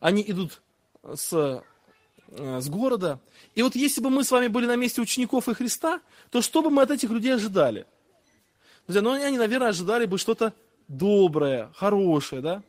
они 0.00 0.22
идут 0.26 0.60
с, 1.14 1.62
с 2.28 2.68
города. 2.68 3.20
И 3.54 3.62
вот 3.62 3.74
если 3.76 4.00
бы 4.00 4.10
мы 4.10 4.24
с 4.24 4.30
вами 4.30 4.48
были 4.48 4.66
на 4.66 4.76
месте 4.76 5.00
учеников 5.00 5.48
и 5.48 5.54
Христа, 5.54 6.00
то 6.30 6.42
что 6.42 6.62
бы 6.62 6.70
мы 6.70 6.82
от 6.82 6.90
этих 6.90 7.10
людей 7.10 7.34
ожидали? 7.34 7.86
Друзья, 8.86 9.02
ну 9.02 9.12
они, 9.12 9.38
наверное, 9.38 9.68
ожидали 9.68 10.06
бы 10.06 10.18
что-то 10.18 10.52
доброе, 10.88 11.72
хорошее, 11.76 12.42
да? 12.42 12.62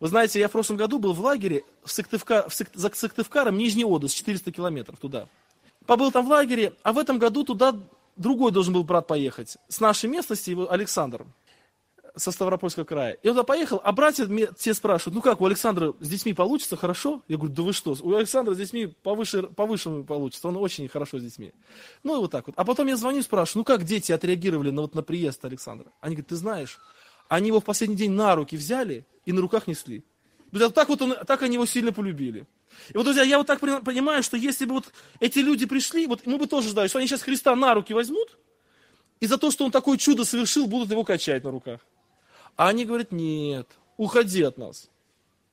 Вы 0.00 0.08
знаете, 0.08 0.38
я 0.38 0.48
в 0.48 0.52
прошлом 0.52 0.76
году 0.76 0.98
был 0.98 1.12
в 1.12 1.20
лагере 1.20 1.64
в 1.84 1.90
Сыктывкар, 1.90 2.48
в 2.48 2.54
Сык, 2.54 2.68
за 2.74 2.90
Сыктывкаром, 2.92 3.56
Нижний 3.56 3.84
Одус, 3.84 4.12
400 4.12 4.52
километров 4.52 4.98
туда. 4.98 5.28
Побыл 5.86 6.12
там 6.12 6.26
в 6.26 6.28
лагере, 6.28 6.74
а 6.82 6.92
в 6.92 6.98
этом 6.98 7.18
году 7.18 7.44
туда 7.44 7.74
другой 8.16 8.52
должен 8.52 8.74
был 8.74 8.84
брат 8.84 9.06
поехать. 9.06 9.56
С 9.68 9.80
нашей 9.80 10.08
местности, 10.08 10.50
его 10.50 10.70
Александр, 10.70 11.26
со 12.16 12.30
Ставропольского 12.30 12.84
края. 12.84 13.18
Он 13.24 13.30
туда 13.30 13.42
поехал, 13.42 13.80
а 13.82 13.92
братья 13.92 14.26
мне 14.26 14.48
все 14.56 14.74
спрашивают, 14.74 15.14
ну 15.14 15.22
как, 15.22 15.40
у 15.40 15.46
Александра 15.46 15.94
с 16.00 16.08
детьми 16.08 16.32
получится 16.32 16.76
хорошо? 16.76 17.22
Я 17.28 17.36
говорю, 17.36 17.54
да 17.54 17.62
вы 17.62 17.72
что, 17.72 17.96
у 18.00 18.14
Александра 18.14 18.54
с 18.54 18.58
детьми 18.58 18.86
повыше, 18.86 19.44
повыше 19.44 20.02
получится, 20.02 20.48
он 20.48 20.56
очень 20.56 20.88
хорошо 20.88 21.18
с 21.18 21.22
детьми. 21.22 21.52
Ну 22.02 22.16
и 22.16 22.18
вот 22.18 22.30
так 22.30 22.46
вот. 22.46 22.54
А 22.56 22.64
потом 22.64 22.86
я 22.86 22.96
звоню 22.96 23.18
и 23.18 23.22
спрашиваю, 23.22 23.60
ну 23.60 23.64
как 23.64 23.84
дети 23.84 24.12
отреагировали 24.12 24.70
на, 24.70 24.82
вот, 24.82 24.94
на 24.94 25.02
приезд 25.02 25.44
Александра? 25.44 25.90
Они 26.00 26.14
говорят, 26.14 26.28
ты 26.28 26.36
знаешь, 26.36 26.78
они 27.28 27.48
его 27.48 27.60
в 27.60 27.64
последний 27.64 27.96
день 27.96 28.12
на 28.12 28.34
руки 28.36 28.56
взяли 28.56 29.06
и 29.24 29.32
на 29.32 29.40
руках 29.40 29.66
несли. 29.66 30.04
Друзья, 30.50 30.68
так 30.70 30.88
вот 30.88 31.02
он, 31.02 31.16
так 31.26 31.42
они 31.42 31.54
его 31.54 31.66
сильно 31.66 31.92
полюбили. 31.92 32.46
И 32.90 32.96
вот, 32.96 33.04
друзья, 33.04 33.22
я 33.22 33.38
вот 33.38 33.46
так 33.46 33.60
понимаю, 33.60 34.22
что 34.22 34.36
если 34.36 34.66
бы 34.66 34.74
вот 34.74 34.92
эти 35.20 35.38
люди 35.38 35.66
пришли, 35.66 36.06
вот 36.06 36.26
мы 36.26 36.38
бы 36.38 36.46
тоже 36.46 36.68
ждали, 36.68 36.88
что 36.88 36.98
они 36.98 37.08
сейчас 37.08 37.22
Христа 37.22 37.54
на 37.56 37.74
руки 37.74 37.92
возьмут, 37.94 38.38
и 39.20 39.26
за 39.26 39.38
то, 39.38 39.50
что 39.50 39.64
он 39.64 39.70
такое 39.70 39.96
чудо 39.96 40.24
совершил, 40.24 40.66
будут 40.66 40.90
его 40.90 41.04
качать 41.04 41.44
на 41.44 41.50
руках. 41.50 41.80
А 42.56 42.68
они 42.68 42.84
говорят, 42.84 43.12
нет, 43.12 43.68
уходи 43.96 44.42
от 44.42 44.58
нас, 44.58 44.90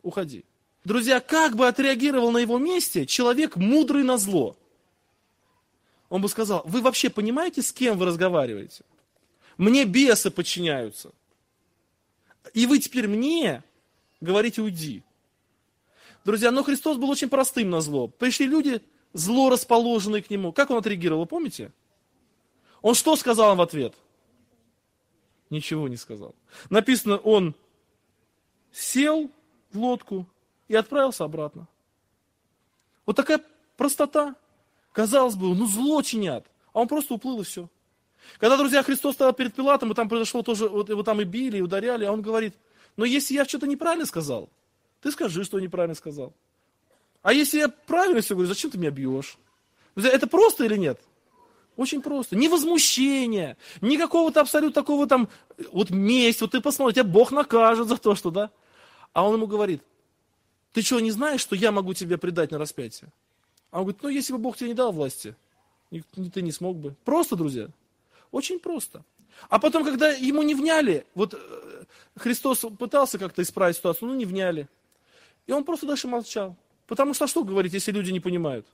уходи. 0.04 0.46
Друзья, 0.84 1.20
как 1.20 1.56
бы 1.56 1.68
отреагировал 1.68 2.32
на 2.32 2.40
его 2.40 2.58
месте 2.58 3.06
человек 3.06 3.56
мудрый 3.56 4.04
на 4.04 4.18
зло? 4.18 4.58
Он 6.10 6.22
бы 6.22 6.30
сказал, 6.30 6.64
вы 6.66 6.82
вообще 6.82 7.10
понимаете, 7.10 7.62
с 7.62 7.72
кем 7.72 7.98
вы 7.98 8.06
разговариваете? 8.06 8.84
Мне 9.58 9.86
бесы 9.86 10.32
подчиняются. 10.32 11.12
И 12.54 12.66
вы 12.66 12.80
теперь 12.80 13.08
мне 13.08 13.64
говорите, 14.20 14.62
уйди. 14.62 15.04
Друзья, 16.26 16.52
но 16.52 16.64
Христос 16.64 16.98
был 16.98 17.10
очень 17.10 17.30
простым 17.30 17.70
на 17.70 17.82
зло. 17.82 18.08
Пришли 18.08 18.46
люди, 18.46 18.82
зло 19.14 19.50
расположенные 19.50 20.22
к 20.22 20.30
нему. 20.30 20.52
Как 20.52 20.70
он 20.70 20.78
отреагировал, 20.78 21.26
помните? 21.26 21.72
Он 22.82 22.96
что 22.96 23.16
сказал 23.16 23.52
им 23.52 23.58
в 23.58 23.62
ответ? 23.62 23.94
Ничего 25.50 25.88
не 25.88 25.98
сказал. 25.98 26.36
Написано, 26.70 27.18
он 27.18 27.56
сел 28.72 29.30
в 29.72 29.78
лодку 29.78 30.28
и 30.68 30.76
отправился 30.76 31.24
обратно. 31.24 31.68
Вот 33.06 33.16
такая 33.16 33.42
простота. 33.78 34.36
Казалось 34.92 35.36
бы, 35.36 35.56
ну 35.56 35.66
зло 35.66 36.02
чинят. 36.02 36.46
А 36.74 36.82
он 36.82 36.88
просто 36.88 37.14
уплыл 37.14 37.42
и 37.42 37.44
все. 37.44 37.70
Когда, 38.40 38.58
друзья, 38.58 38.84
Христос 38.84 39.16
стоял 39.16 39.34
перед 39.34 39.54
Пилатом, 39.54 39.92
и 39.92 39.96
там 39.96 40.08
произошло 40.08 40.44
тоже, 40.44 40.70
вот 40.70 40.90
его 40.90 41.04
там 41.04 41.22
и 41.22 41.24
били, 41.24 41.58
и 41.58 41.62
ударяли, 41.62 42.06
а 42.06 42.12
он 42.12 42.22
говорит, 42.22 42.56
но 42.96 43.06
если 43.06 43.34
я 43.34 43.46
что-то 43.46 43.68
неправильно 43.68 44.06
сказал, 44.06 44.50
ты 45.02 45.12
скажи, 45.12 45.44
что 45.44 45.58
я 45.58 45.64
неправильно 45.64 45.96
сказал. 45.96 46.34
А 47.22 47.34
если 47.34 47.60
я 47.60 47.70
правильно 47.70 48.22
все 48.22 48.36
говорю, 48.36 48.50
зачем 48.50 48.72
ты 48.72 48.78
меня 48.78 48.92
бьешь? 48.92 49.38
Это 49.96 50.28
просто 50.28 50.66
или 50.66 50.78
нет? 50.78 51.02
Очень 51.82 52.04
просто. 52.04 52.36
Ни 52.36 52.48
возмущения, 52.48 53.58
ни 53.82 53.98
какого-то 53.98 54.40
абсолютно 54.40 54.72
такого 54.72 55.08
там, 55.08 55.30
вот 55.72 55.90
месть, 55.90 56.40
вот 56.42 56.52
ты 56.52 56.62
посмотри, 56.62 56.94
тебя 56.94 57.04
Бог 57.06 57.32
накажет 57.32 57.88
за 57.88 57.98
то, 57.98 58.14
что, 58.14 58.30
да? 58.30 58.52
А 59.14 59.28
он 59.28 59.34
ему 59.34 59.48
говорит, 59.48 59.82
ты 60.74 60.84
что, 60.84 61.00
не 61.00 61.10
знаешь, 61.10 61.42
что 61.42 61.56
я 61.56 61.72
могу 61.72 61.96
тебя 61.96 62.20
предать 62.20 62.52
на 62.52 62.60
распятие? 62.60 63.10
А 63.72 63.80
он 63.80 63.86
говорит, 63.86 64.04
ну, 64.04 64.10
если 64.10 64.32
бы 64.32 64.38
Бог 64.38 64.58
тебе 64.58 64.70
не 64.70 64.76
дал 64.76 64.92
власти, 64.92 65.36
ты 65.90 66.44
не 66.44 66.52
смог 66.52 66.78
бы. 66.78 66.94
Просто, 67.04 67.36
друзья. 67.36 67.68
Очень 68.30 68.60
просто. 68.60 69.04
А 69.50 69.58
потом, 69.58 69.84
когда 69.84 70.12
ему 70.12 70.44
не 70.44 70.54
вняли, 70.54 71.08
вот 71.16 71.34
э, 71.34 71.84
Христос 72.16 72.64
пытался 72.78 73.18
как-то 73.18 73.42
исправить 73.42 73.78
ситуацию, 73.78 74.10
ну 74.10 74.14
не 74.14 74.26
вняли. 74.26 74.68
И 75.48 75.52
он 75.52 75.64
просто 75.64 75.88
дальше 75.88 76.08
молчал. 76.08 76.56
Потому 76.86 77.16
что 77.16 77.26
что 77.26 77.44
говорить, 77.44 77.74
если 77.74 77.92
люди 77.92 78.12
не 78.12 78.20
понимают? 78.20 78.68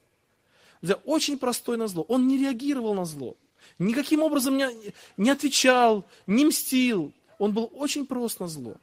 Друзья, 0.82 1.02
очень 1.06 1.38
простой 1.38 1.78
на 1.78 1.88
зло. 1.88 2.06
Он 2.08 2.28
не 2.28 2.38
реагировал 2.38 2.94
на 2.94 3.06
зло. 3.06 3.36
Никаким 3.80 4.22
образом 4.22 4.58
не, 4.58 4.70
не 5.18 5.30
отвечал, 5.30 6.06
не 6.26 6.46
мстил. 6.46 7.14
Он 7.38 7.54
был 7.54 7.70
очень 7.74 8.06
прост 8.06 8.40
на 8.40 8.48
зло. 8.48 8.76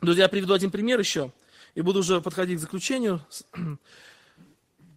Друзья, 0.00 0.24
я 0.24 0.28
приведу 0.28 0.54
один 0.54 0.70
пример 0.70 0.98
еще. 0.98 1.32
И 1.74 1.80
буду 1.80 2.00
уже 2.00 2.20
подходить 2.20 2.58
к 2.58 2.60
заключению 2.60 3.20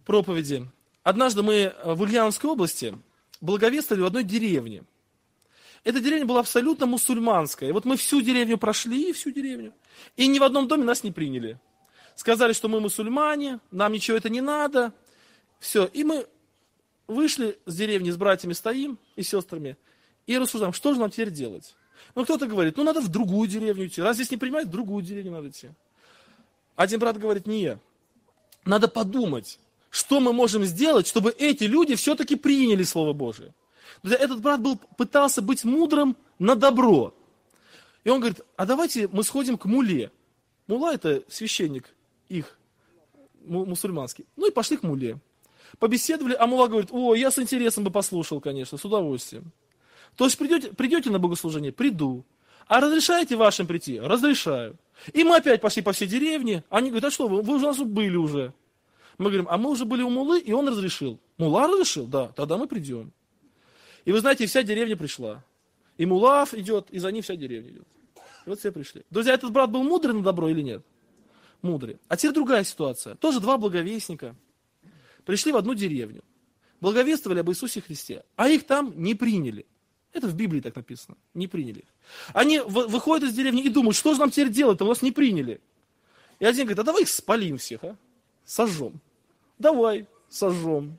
проповеди. 0.06 0.68
Однажды 1.02 1.42
мы 1.42 1.74
в 1.84 2.02
Ульяновской 2.02 2.50
области 2.50 2.96
благовествовали 3.40 4.02
в 4.02 4.06
одной 4.06 4.24
деревне. 4.24 4.84
Эта 5.84 6.00
деревня 6.00 6.26
была 6.26 6.40
абсолютно 6.40 6.86
мусульманская. 6.86 7.72
Вот 7.72 7.84
мы 7.84 7.96
всю 7.96 8.20
деревню 8.20 8.58
прошли, 8.58 9.12
всю 9.12 9.30
деревню. 9.30 9.72
И 10.16 10.26
ни 10.26 10.38
в 10.38 10.42
одном 10.42 10.68
доме 10.68 10.84
нас 10.84 11.02
не 11.02 11.12
приняли. 11.12 11.58
Сказали, 12.14 12.52
что 12.52 12.68
мы 12.68 12.80
мусульмане, 12.80 13.60
нам 13.70 13.92
ничего 13.92 14.16
это 14.16 14.28
не 14.28 14.40
надо. 14.40 14.92
Все. 15.58 15.86
И 15.86 16.04
мы 16.04 16.26
вышли 17.06 17.58
с 17.66 17.74
деревни, 17.74 18.10
с 18.10 18.16
братьями 18.16 18.52
стоим 18.52 18.98
и 19.16 19.22
сестрами. 19.22 19.76
И 20.26 20.36
рассуждаем, 20.36 20.72
что 20.72 20.94
же 20.94 21.00
нам 21.00 21.10
теперь 21.10 21.30
делать. 21.30 21.74
Ну, 22.14 22.24
кто-то 22.24 22.46
говорит, 22.46 22.76
ну, 22.76 22.84
надо 22.84 23.00
в 23.00 23.08
другую 23.08 23.48
деревню 23.48 23.86
идти. 23.86 24.02
Раз 24.02 24.16
здесь 24.16 24.30
не 24.30 24.36
принимают, 24.36 24.68
в 24.68 24.72
другую 24.72 25.02
деревню 25.02 25.32
надо 25.32 25.48
идти. 25.48 25.70
Один 26.76 27.00
брат 27.00 27.18
говорит, 27.18 27.46
не, 27.46 27.78
надо 28.64 28.88
подумать, 28.88 29.58
что 29.90 30.20
мы 30.20 30.32
можем 30.32 30.64
сделать, 30.64 31.06
чтобы 31.06 31.30
эти 31.30 31.64
люди 31.64 31.94
все-таки 31.96 32.36
приняли 32.36 32.82
Слово 32.82 33.12
Божие. 33.12 33.54
Этот 34.04 34.40
брат 34.40 34.60
был, 34.60 34.78
пытался 34.96 35.42
быть 35.42 35.64
мудрым 35.64 36.16
на 36.38 36.54
добро. 36.54 37.14
И 38.04 38.10
он 38.10 38.20
говорит, 38.20 38.40
а 38.56 38.66
давайте 38.66 39.08
мы 39.08 39.24
сходим 39.24 39.58
к 39.58 39.64
муле. 39.64 40.12
Мула 40.66 40.94
это 40.94 41.24
священник 41.28 41.94
их, 42.28 42.58
мусульманский. 43.44 44.26
Ну 44.36 44.48
и 44.48 44.52
пошли 44.52 44.76
к 44.76 44.82
муле. 44.82 45.18
Побеседовали, 45.78 46.34
а 46.38 46.46
мула 46.46 46.68
говорит, 46.68 46.90
о, 46.92 47.14
я 47.14 47.30
с 47.30 47.38
интересом 47.38 47.84
бы 47.84 47.90
послушал, 47.90 48.40
конечно, 48.40 48.78
с 48.78 48.84
удовольствием. 48.84 49.52
То 50.16 50.24
есть 50.24 50.38
придете, 50.38 50.72
придете 50.72 51.10
на 51.10 51.18
богослужение? 51.18 51.72
Приду. 51.72 52.24
А 52.66 52.80
разрешаете 52.80 53.36
вашим 53.36 53.66
прийти? 53.66 54.00
Разрешаю. 54.00 54.76
И 55.12 55.24
мы 55.24 55.36
опять 55.36 55.60
пошли 55.60 55.82
по 55.82 55.92
всей 55.92 56.08
деревне. 56.08 56.64
Они 56.70 56.90
говорят, 56.90 57.08
а 57.08 57.10
что, 57.10 57.28
вы, 57.28 57.42
вы 57.42 57.56
у 57.56 57.58
нас 57.58 57.78
были 57.78 58.16
уже. 58.16 58.52
Мы 59.16 59.26
говорим, 59.26 59.46
а 59.48 59.56
мы 59.56 59.70
уже 59.70 59.84
были 59.84 60.02
у 60.02 60.10
Мулы, 60.10 60.40
и 60.40 60.52
он 60.52 60.68
разрешил. 60.68 61.18
Мула 61.38 61.66
разрешил? 61.66 62.06
Да, 62.06 62.28
тогда 62.28 62.56
мы 62.56 62.66
придем. 62.66 63.12
И 64.04 64.12
вы 64.12 64.20
знаете, 64.20 64.46
вся 64.46 64.62
деревня 64.62 64.96
пришла. 64.96 65.44
И 65.96 66.06
Мулав 66.06 66.54
идет, 66.54 66.88
и 66.90 66.98
за 66.98 67.10
ним 67.10 67.22
вся 67.22 67.36
деревня 67.36 67.70
идет. 67.70 67.86
И 68.46 68.50
вот 68.50 68.58
все 68.60 68.72
пришли. 68.72 69.02
Друзья, 69.10 69.34
этот 69.34 69.50
брат 69.50 69.70
был 69.70 69.82
мудрый 69.82 70.14
на 70.14 70.22
добро 70.22 70.48
или 70.48 70.62
нет? 70.62 70.82
Мудрый. 71.62 71.98
А 72.08 72.16
теперь 72.16 72.34
другая 72.34 72.64
ситуация. 72.64 73.16
Тоже 73.16 73.40
два 73.40 73.58
благовестника 73.58 74.36
пришли 75.28 75.52
в 75.52 75.58
одну 75.58 75.74
деревню. 75.74 76.24
Благовествовали 76.80 77.40
об 77.40 77.50
Иисусе 77.50 77.82
Христе. 77.82 78.24
А 78.36 78.48
их 78.48 78.64
там 78.64 78.94
не 78.96 79.14
приняли. 79.14 79.66
Это 80.14 80.26
в 80.26 80.34
Библии 80.34 80.62
так 80.62 80.74
написано. 80.74 81.18
Не 81.34 81.46
приняли. 81.46 81.84
Они 82.32 82.60
выходят 82.60 83.28
из 83.28 83.34
деревни 83.34 83.62
и 83.62 83.68
думают, 83.68 83.94
что 83.94 84.14
же 84.14 84.20
нам 84.20 84.30
теперь 84.30 84.48
делать-то, 84.48 84.86
нас 84.86 85.02
не 85.02 85.12
приняли. 85.12 85.60
И 86.38 86.46
один 86.46 86.64
говорит, 86.64 86.78
а 86.78 86.82
давай 86.82 87.02
их 87.02 87.10
спалим 87.10 87.58
всех, 87.58 87.84
а? 87.84 87.96
Сожжем. 88.46 89.02
Давай, 89.58 90.06
сожжем. 90.30 90.96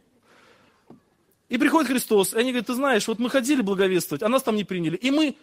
И 1.48 1.58
приходит 1.58 1.90
Христос, 1.90 2.36
и 2.36 2.38
они 2.38 2.52
говорят, 2.52 2.68
ты 2.68 2.76
знаешь, 2.76 3.08
вот 3.08 3.18
мы 3.18 3.32
ходили 3.32 3.64
благовествовать, 3.64 4.22
а 4.22 4.30
нас 4.30 4.44
там 4.44 4.56
не 4.56 4.64
приняли. 4.64 4.96
И 4.98 5.10
мы 5.10 5.38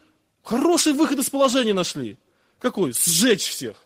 хороший 0.45 0.93
выход 0.93 1.19
из 1.19 1.29
положения 1.29 1.75
нашли. 1.75 2.19
Какой? 2.61 2.93
Сжечь 2.93 3.49
всех. 3.49 3.85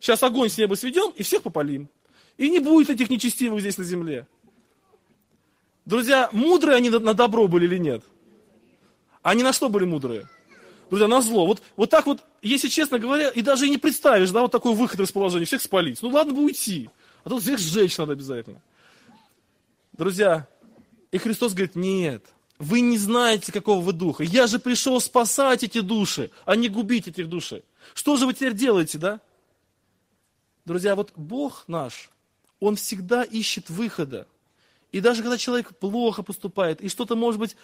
Сейчас 0.00 0.20
огонь 0.24 0.48
с 0.48 0.58
неба 0.58 0.74
сведем 0.74 1.12
и 1.12 1.22
всех 1.22 1.44
попалим. 1.44 1.88
И 2.36 2.50
не 2.50 2.58
будет 2.58 2.90
этих 2.90 3.10
нечестивых 3.10 3.60
здесь 3.60 3.78
на 3.78 3.84
земле. 3.84 4.26
Друзья, 5.84 6.28
мудрые 6.32 6.76
они 6.76 6.90
на 6.90 7.14
добро 7.14 7.48
были 7.48 7.64
или 7.64 7.78
нет? 7.78 8.04
Они 9.22 9.42
на 9.42 9.52
что 9.52 9.68
были 9.68 9.84
мудрые? 9.84 10.28
Друзья, 10.90 11.08
на 11.08 11.20
зло. 11.20 11.46
Вот, 11.46 11.62
вот 11.76 11.90
так 11.90 12.06
вот, 12.06 12.22
если 12.42 12.68
честно 12.68 12.98
говоря, 12.98 13.28
и 13.30 13.42
даже 13.42 13.66
и 13.66 13.70
не 13.70 13.78
представишь, 13.78 14.30
да, 14.30 14.42
вот 14.42 14.52
такой 14.52 14.74
выход 14.74 15.00
из 15.00 15.10
положения, 15.10 15.46
всех 15.46 15.62
спалить. 15.62 16.00
Ну 16.02 16.10
ладно 16.10 16.32
бы 16.32 16.44
уйти, 16.44 16.90
а 17.24 17.30
тут 17.30 17.42
всех 17.42 17.58
сжечь 17.58 17.98
надо 17.98 18.12
обязательно. 18.12 18.60
Друзья, 19.92 20.46
и 21.10 21.18
Христос 21.18 21.54
говорит, 21.54 21.74
нет, 21.74 22.24
вы 22.58 22.80
не 22.80 22.98
знаете, 22.98 23.52
какого 23.52 23.80
вы 23.80 23.92
духа. 23.92 24.22
Я 24.22 24.46
же 24.46 24.58
пришел 24.58 25.00
спасать 25.00 25.64
эти 25.64 25.80
души, 25.80 26.30
а 26.44 26.56
не 26.56 26.68
губить 26.68 27.08
этих 27.08 27.28
души. 27.28 27.64
Что 27.94 28.16
же 28.16 28.26
вы 28.26 28.34
теперь 28.34 28.54
делаете, 28.54 28.98
да? 28.98 29.20
Друзья, 30.64 30.94
вот 30.94 31.12
Бог 31.16 31.64
наш, 31.66 32.10
Он 32.60 32.76
всегда 32.76 33.22
ищет 33.22 33.70
выхода. 33.70 34.26
И 34.92 35.00
даже 35.00 35.22
когда 35.22 35.36
человек 35.36 35.76
плохо 35.76 36.22
поступает, 36.22 36.80
и 36.80 36.88
что-то, 36.88 37.16
может 37.16 37.40
быть, 37.40 37.56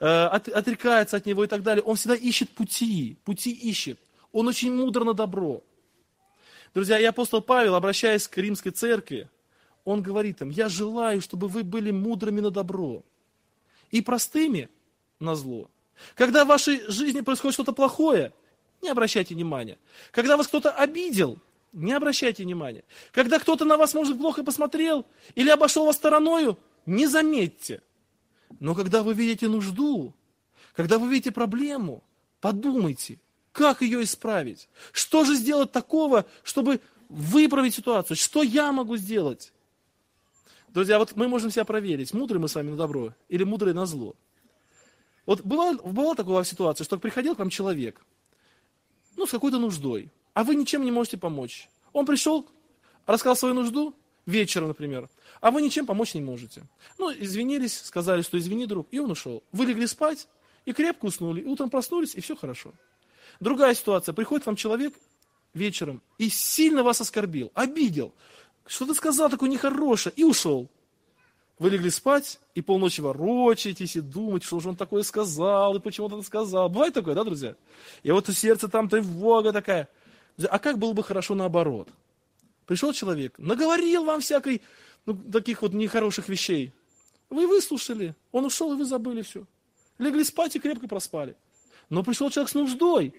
Э, 0.00 0.28
отрекается 0.28 1.18
от 1.18 1.26
него 1.26 1.44
и 1.44 1.46
так 1.46 1.62
далее. 1.62 1.82
Он 1.82 1.94
всегда 1.94 2.14
ищет 2.14 2.48
пути, 2.50 3.18
пути 3.24 3.50
ищет. 3.50 4.00
Он 4.32 4.48
очень 4.48 4.74
мудр 4.74 5.04
на 5.04 5.12
добро. 5.12 5.62
Друзья, 6.72 6.98
и 6.98 7.04
апостол 7.04 7.42
Павел, 7.42 7.74
обращаясь 7.74 8.26
к 8.26 8.38
римской 8.38 8.72
церкви, 8.72 9.28
он 9.84 10.00
говорит 10.00 10.40
им, 10.40 10.48
я 10.48 10.70
желаю, 10.70 11.20
чтобы 11.20 11.48
вы 11.48 11.64
были 11.64 11.90
мудрыми 11.90 12.40
на 12.40 12.50
добро 12.50 13.02
и 13.90 14.00
простыми 14.00 14.70
на 15.18 15.34
зло. 15.34 15.68
Когда 16.14 16.46
в 16.46 16.48
вашей 16.48 16.80
жизни 16.90 17.20
происходит 17.20 17.54
что-то 17.54 17.72
плохое, 17.72 18.32
не 18.80 18.88
обращайте 18.88 19.34
внимания. 19.34 19.76
Когда 20.12 20.38
вас 20.38 20.46
кто-то 20.46 20.70
обидел, 20.70 21.38
не 21.72 21.92
обращайте 21.92 22.42
внимания. 22.42 22.84
Когда 23.12 23.38
кто-то 23.38 23.64
на 23.64 23.76
вас, 23.76 23.94
может, 23.94 24.18
плохо 24.18 24.42
посмотрел 24.42 25.06
или 25.34 25.50
обошел 25.50 25.86
вас 25.86 25.96
стороною, 25.96 26.58
не 26.86 27.06
заметьте. 27.06 27.82
Но 28.58 28.74
когда 28.74 29.02
вы 29.02 29.14
видите 29.14 29.48
нужду, 29.48 30.14
когда 30.74 30.98
вы 30.98 31.08
видите 31.08 31.30
проблему, 31.30 32.02
подумайте, 32.40 33.20
как 33.52 33.82
ее 33.82 34.02
исправить? 34.02 34.68
Что 34.92 35.24
же 35.24 35.34
сделать 35.34 35.72
такого, 35.72 36.26
чтобы 36.42 36.80
выправить 37.08 37.74
ситуацию? 37.74 38.16
Что 38.16 38.42
я 38.42 38.72
могу 38.72 38.96
сделать? 38.96 39.52
Друзья, 40.68 40.98
вот 40.98 41.16
мы 41.16 41.26
можем 41.26 41.50
себя 41.50 41.64
проверить, 41.64 42.12
мудрые 42.12 42.40
мы 42.40 42.48
с 42.48 42.54
вами 42.54 42.70
на 42.70 42.76
добро 42.76 43.14
или 43.28 43.42
мудрые 43.42 43.74
на 43.74 43.86
зло. 43.86 44.14
Вот 45.26 45.42
бывало, 45.42 45.74
бывало 45.74 46.14
такая 46.14 46.44
ситуация, 46.44 46.84
что 46.84 46.98
приходил 46.98 47.34
к 47.34 47.38
вам 47.38 47.50
человек, 47.50 48.00
ну, 49.16 49.26
с 49.26 49.30
какой-то 49.30 49.58
нуждой, 49.58 50.10
а 50.34 50.44
вы 50.44 50.54
ничем 50.54 50.84
не 50.84 50.90
можете 50.90 51.16
помочь. 51.16 51.68
Он 51.92 52.06
пришел, 52.06 52.48
рассказал 53.06 53.36
свою 53.36 53.54
нужду, 53.54 53.94
вечером, 54.26 54.68
например, 54.68 55.08
а 55.40 55.50
вы 55.50 55.62
ничем 55.62 55.86
помочь 55.86 56.14
не 56.14 56.20
можете. 56.20 56.62
Ну, 56.98 57.10
извинились, 57.12 57.80
сказали, 57.80 58.22
что 58.22 58.38
извини, 58.38 58.66
друг, 58.66 58.88
и 58.90 58.98
он 58.98 59.10
ушел. 59.10 59.42
Вы 59.52 59.66
легли 59.66 59.86
спать 59.86 60.28
и 60.64 60.72
крепко 60.72 61.06
уснули, 61.06 61.40
и 61.40 61.46
утром 61.46 61.70
проснулись, 61.70 62.14
и 62.14 62.20
все 62.20 62.36
хорошо. 62.36 62.72
Другая 63.40 63.74
ситуация. 63.74 64.12
Приходит 64.12 64.46
вам 64.46 64.56
человек 64.56 64.94
вечером 65.54 66.02
и 66.18 66.28
сильно 66.28 66.82
вас 66.82 67.00
оскорбил, 67.00 67.50
обидел, 67.54 68.14
что-то 68.66 68.94
сказал 68.94 69.30
такое 69.30 69.48
нехорошее, 69.48 70.12
и 70.16 70.24
ушел. 70.24 70.68
Вы 71.58 71.70
легли 71.70 71.90
спать, 71.90 72.40
и 72.54 72.62
полночи 72.62 73.02
ворочаетесь, 73.02 73.96
и 73.96 74.00
думаете, 74.00 74.46
что 74.46 74.60
же 74.60 74.70
он 74.70 74.76
такое 74.76 75.02
сказал, 75.02 75.76
и 75.76 75.80
почему 75.80 76.06
он 76.06 76.14
это 76.14 76.22
сказал. 76.22 76.70
Бывает 76.70 76.94
такое, 76.94 77.14
да, 77.14 77.22
друзья? 77.22 77.54
И 78.02 78.10
вот 78.10 78.28
у 78.30 78.32
сердца 78.32 78.68
там 78.68 78.88
тревога 78.88 79.52
такая. 79.52 79.88
А 80.48 80.58
как 80.58 80.78
было 80.78 80.92
бы 80.92 81.02
хорошо 81.02 81.34
наоборот? 81.34 81.88
Пришел 82.66 82.92
человек, 82.92 83.38
наговорил 83.38 84.04
вам 84.04 84.20
всякой 84.20 84.62
ну, 85.06 85.14
таких 85.14 85.62
вот 85.62 85.72
нехороших 85.72 86.28
вещей. 86.28 86.72
Вы 87.28 87.46
выслушали, 87.46 88.14
он 88.32 88.44
ушел, 88.44 88.72
и 88.72 88.76
вы 88.76 88.84
забыли 88.84 89.22
все. 89.22 89.44
Легли 89.98 90.24
спать 90.24 90.56
и 90.56 90.58
крепко 90.58 90.88
проспали. 90.88 91.36
Но 91.88 92.02
пришел 92.02 92.30
человек 92.30 92.50
с 92.50 92.54
нуждой. 92.54 93.14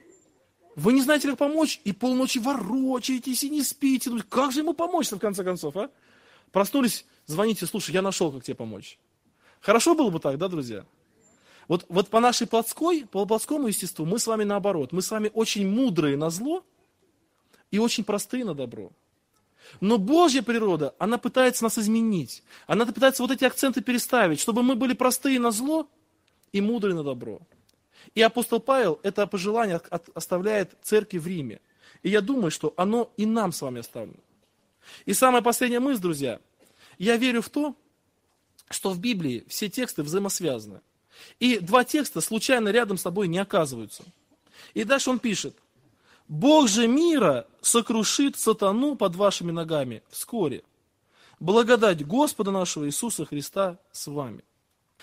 Вы 0.76 0.94
не 0.94 1.02
знаете, 1.02 1.28
как 1.28 1.38
помочь, 1.38 1.82
и 1.84 1.92
полночи 1.92 2.40
ворочаетесь 2.40 3.44
и 3.44 3.50
не 3.50 3.62
спите. 3.62 4.10
Ну, 4.10 4.22
как 4.30 4.52
же 4.52 4.62
ему 4.62 4.74
помочь 4.74 5.12
в 5.12 5.20
конце 5.20 5.44
концов, 5.44 5.76
а? 5.76 5.90
Проснулись, 6.52 7.06
звоните, 7.26 7.66
слушай, 7.66 7.92
я 7.92 8.02
нашел, 8.02 8.32
как 8.32 8.44
тебе 8.44 8.56
помочь. 8.56 8.98
Хорошо 9.60 9.96
было 9.96 10.10
бы 10.10 10.20
так, 10.20 10.38
да, 10.38 10.48
друзья? 10.48 10.86
Вот, 11.68 11.86
вот 11.90 12.10
по 12.10 12.20
нашей 12.20 12.48
плотской, 12.48 13.06
по 13.06 13.26
плотскому 13.26 13.68
естеству 13.68 14.06
мы 14.06 14.20
с 14.20 14.28
вами 14.28 14.44
наоборот. 14.44 14.92
Мы 14.92 15.02
с 15.02 15.12
вами 15.12 15.30
очень 15.34 15.68
мудрые 15.68 16.18
на 16.18 16.30
зло 16.30 16.66
и 17.72 17.80
очень 17.80 18.04
простые 18.04 18.46
на 18.46 18.54
добро. 18.54 18.92
Но 19.80 19.98
Божья 19.98 20.42
природа, 20.42 20.94
она 21.00 21.18
пытается 21.18 21.64
нас 21.64 21.78
изменить. 21.78 22.44
Она 22.68 22.86
пытается 22.86 23.24
вот 23.24 23.32
эти 23.32 23.46
акценты 23.46 23.82
переставить, 23.82 24.40
чтобы 24.40 24.64
мы 24.64 24.76
были 24.76 24.94
простые 24.94 25.40
на 25.40 25.52
зло 25.52 25.88
и 26.52 26.60
мудрые 26.62 26.94
на 26.94 27.04
добро. 27.04 27.40
И 28.14 28.22
апостол 28.22 28.60
Павел 28.60 29.00
это 29.04 29.26
пожелание 29.28 29.82
оставляет 30.14 30.76
церкви 30.82 31.18
в 31.18 31.28
Риме. 31.28 31.62
И 32.04 32.10
я 32.10 32.22
думаю, 32.22 32.52
что 32.52 32.74
оно 32.76 33.12
и 33.16 33.26
нам 33.26 33.52
с 33.52 33.62
вами 33.62 33.80
оставлено. 33.80 34.20
И 35.06 35.14
самая 35.14 35.42
последняя 35.42 35.80
мысль, 35.80 36.02
друзья. 36.02 36.40
Я 36.98 37.16
верю 37.16 37.42
в 37.42 37.50
то, 37.50 37.76
что 38.70 38.90
в 38.90 39.00
Библии 39.00 39.46
все 39.48 39.70
тексты 39.70 40.04
взаимосвязаны. 40.04 40.82
И 41.40 41.60
два 41.60 41.84
текста 41.84 42.20
случайно 42.20 42.70
рядом 42.70 42.98
с 42.98 43.04
тобой 43.04 43.28
не 43.28 43.38
оказываются. 43.38 44.04
И 44.74 44.84
дальше 44.84 45.10
он 45.10 45.20
пишет. 45.20 45.56
Бог 46.32 46.70
же 46.70 46.88
мира 46.88 47.46
сокрушит 47.60 48.40
сатану 48.40 48.96
под 48.96 49.18
вашими 49.18 49.52
ногами 49.52 50.02
вскоре. 50.08 50.64
Благодать 51.42 52.08
Господа 52.08 52.52
нашего 52.52 52.86
Иисуса 52.86 53.26
Христа 53.26 53.78
с 53.92 54.08
вами. 54.08 54.42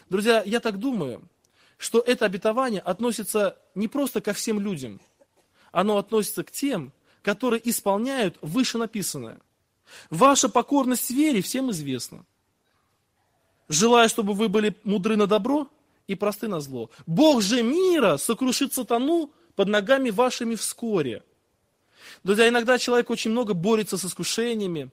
Друзья, 0.08 0.42
я 0.46 0.58
так 0.58 0.78
думаю, 0.78 1.20
что 1.76 2.00
это 2.00 2.24
обетование 2.24 2.80
относится 2.80 3.58
не 3.74 3.88
просто 3.88 4.22
ко 4.22 4.32
всем 4.32 4.58
людям, 4.58 5.02
оно 5.70 5.98
относится 5.98 6.44
к 6.44 6.50
тем, 6.50 6.94
которые 7.20 7.68
исполняют 7.68 8.38
вышенаписанное. 8.40 9.38
Ваша 10.08 10.48
покорность 10.48 11.10
вере 11.10 11.42
всем 11.42 11.70
известна. 11.72 12.24
Желаю, 13.68 14.08
чтобы 14.08 14.32
вы 14.32 14.48
были 14.48 14.74
мудры 14.82 15.16
на 15.16 15.26
добро 15.26 15.68
и 16.06 16.14
просты 16.14 16.48
на 16.48 16.60
зло. 16.60 16.88
Бог 17.06 17.42
же 17.42 17.62
мира 17.62 18.16
сокрушит 18.16 18.72
сатану 18.72 19.30
под 19.58 19.66
ногами 19.66 20.10
вашими 20.10 20.54
вскоре. 20.54 21.24
Друзья, 22.22 22.48
иногда 22.48 22.78
человек 22.78 23.10
очень 23.10 23.32
много 23.32 23.54
борется 23.54 23.98
с 23.98 24.04
искушениями, 24.04 24.88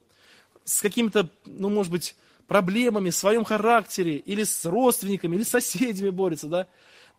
с 0.64 0.82
какими-то, 0.82 1.30
ну, 1.46 1.70
может 1.70 1.92
быть, 1.92 2.16
проблемами 2.48 3.12
в 3.12 3.16
своем 3.16 3.46
характере, 3.46 4.18
или 4.18 4.44
с 4.44 4.66
родственниками, 4.66 5.36
или 5.36 5.44
с 5.44 5.50
соседями 5.50 6.10
борется, 6.10 6.48
да. 6.48 6.68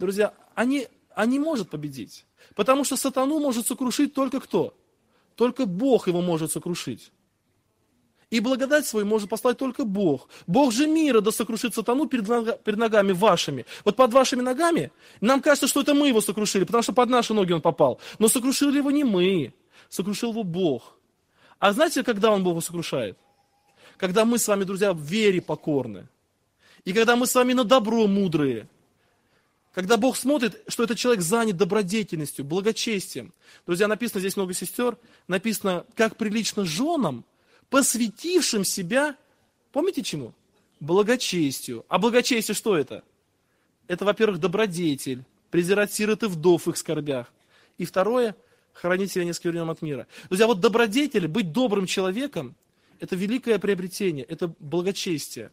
Друзья, 0.01 0.35
они, 0.57 0.89
они 1.15 1.39
может 1.39 1.71
победить. 1.71 2.27
Потому 2.57 2.83
что 2.83 2.97
сатану 2.97 3.39
может 3.39 3.69
сокрушить 3.69 4.13
только 4.13 4.41
кто? 4.41 4.77
Только 5.37 5.67
Бог 5.67 6.09
его 6.09 6.23
может 6.23 6.51
сокрушить. 6.51 7.13
И 8.29 8.41
благодать 8.41 8.87
свою 8.87 9.07
может 9.07 9.29
послать 9.29 9.57
только 9.57 9.85
Бог. 9.85 10.29
Бог 10.49 10.73
же 10.73 10.89
мира 10.89 11.21
да 11.21 11.31
сокрушит 11.31 11.75
сатану 11.75 12.07
перед, 12.07 12.27
перед 12.65 12.79
ногами 12.79 13.13
вашими. 13.13 13.67
Вот 13.85 13.95
под 13.95 14.13
вашими 14.13 14.43
ногами 14.43 14.91
нам 15.21 15.41
кажется, 15.41 15.69
что 15.69 15.83
это 15.83 15.95
мы 15.95 16.09
его 16.09 16.21
сокрушили, 16.21 16.65
потому 16.65 16.83
что 16.83 16.93
под 16.93 17.09
наши 17.09 17.35
ноги 17.35 17.53
он 17.53 17.61
попал. 17.61 18.01
Но 18.19 18.27
сокрушили 18.27 18.79
его 18.79 18.91
не 18.91 19.05
мы, 19.05 19.55
сокрушил 19.89 20.31
его 20.31 20.43
Бог. 20.43 20.97
А 21.61 21.73
знаете, 21.73 22.03
когда 22.03 22.33
он 22.33 22.43
Бога 22.43 22.61
сокрушает? 22.61 23.17
Когда 23.97 24.25
мы 24.25 24.39
с 24.39 24.49
вами, 24.49 24.65
друзья, 24.65 24.93
в 24.93 25.01
вере 25.01 25.41
покорны. 25.41 26.09
И 26.85 26.93
когда 26.93 27.15
мы 27.15 27.27
с 27.27 27.35
вами 27.35 27.53
на 27.53 27.63
добро 27.63 28.09
мудрые. 28.09 28.69
Когда 29.73 29.97
Бог 29.97 30.17
смотрит, 30.17 30.63
что 30.67 30.83
этот 30.83 30.99
человек 30.99 31.23
занят 31.23 31.57
добродетельностью, 31.57 32.45
благочестием. 32.45 33.33
Друзья, 33.67 33.87
написано 33.87 34.21
здесь 34.21 34.37
много 34.37 34.53
сестер, 34.53 34.99
написано, 35.29 35.87
как 35.95 36.17
прилично 36.17 36.65
женам– 36.65 37.25
посвятившим 37.71 38.65
себя, 38.65 39.17
помните 39.73 40.03
чему? 40.03 40.33
Благочестию. 40.81 41.85
А 41.89 41.99
благочестие 41.99 42.55
что 42.55 42.77
это? 42.77 43.03
Это, 43.89 44.05
во-первых, 44.05 44.41
добродетель, 44.41 45.25
презирать 45.51 45.93
сирот 45.93 46.23
и 46.23 46.27
вдов 46.27 46.67
в 46.67 46.71
их 46.71 46.77
скорбях. 46.77 47.33
И 47.79 47.85
второе, 47.85 48.37
хранить 48.73 49.13
себя 49.13 49.25
несколько 49.25 49.71
от 49.71 49.83
мира. 49.83 50.07
Друзья, 50.29 50.47
вот 50.47 50.61
добродетель, 50.61 51.29
быть 51.29 51.53
добрым 51.53 51.87
человеком, 51.87 52.55
это 53.01 53.17
великое 53.17 53.59
приобретение, 53.59 54.25
это 54.25 54.53
благочестие. 54.59 55.51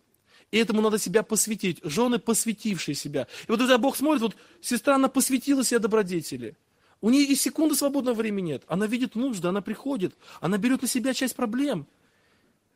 И 0.52 0.58
этому 0.58 0.82
надо 0.82 1.00
себя 1.00 1.24
посвятить. 1.24 1.80
Жены, 1.84 2.20
посвятившие 2.20 2.96
себя. 2.96 3.28
И 3.48 3.52
вот, 3.52 3.58
друзья, 3.58 3.78
Бог 3.78 3.98
смотрит, 3.98 4.22
вот 4.22 4.36
сестра, 4.62 4.96
она 4.96 5.08
посвятила 5.08 5.64
себя 5.64 5.80
добродетели. 5.80 6.56
У 7.02 7.10
нее 7.10 7.26
и 7.26 7.36
секунды 7.36 7.76
свободного 7.76 8.16
времени 8.16 8.52
нет. 8.52 8.64
Она 8.68 8.86
видит 8.88 9.16
нужды, 9.16 9.48
она 9.48 9.62
приходит, 9.62 10.16
она 10.42 10.58
берет 10.58 10.84
на 10.84 10.88
себя 10.88 11.14
часть 11.14 11.36
проблем. 11.36 11.88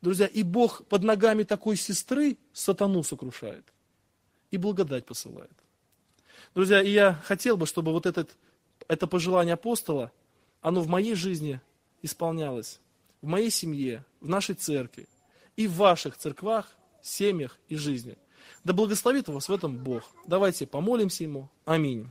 Друзья, 0.02 0.28
и 0.28 0.44
Бог 0.44 0.86
под 0.86 1.04
ногами 1.04 1.44
такой 1.44 1.76
сестры 1.76 2.38
сатану 2.54 3.04
сокрушает. 3.04 3.66
И 4.52 4.58
благодать 4.58 5.06
посылает. 5.06 5.52
Друзья, 6.54 6.82
и 6.82 6.90
я 6.90 7.22
хотел 7.26 7.58
бы, 7.58 7.66
чтобы 7.66 7.92
вот 7.92 8.06
этот, 8.06 8.36
это 8.88 9.08
пожелание 9.08 9.56
апостола, 9.56 10.12
оно 10.62 10.82
в 10.82 10.88
моей 10.88 11.16
жизни 11.16 11.60
исполнялось. 12.02 12.80
В 13.22 13.28
моей 13.28 13.50
семье, 13.50 14.06
в 14.22 14.30
нашей 14.30 14.56
церкви 14.56 15.08
и 15.56 15.68
в 15.68 15.74
ваших 15.74 16.18
церквах, 16.18 16.76
семьях 17.02 17.58
и 17.68 17.76
жизни. 17.76 18.18
Да 18.64 18.74
благословит 18.74 19.28
вас 19.28 19.50
в 19.50 19.54
этом 19.54 19.78
Бог. 19.78 20.04
Давайте 20.28 20.68
помолимся 20.68 21.24
Ему. 21.24 21.50
Аминь. 21.66 22.10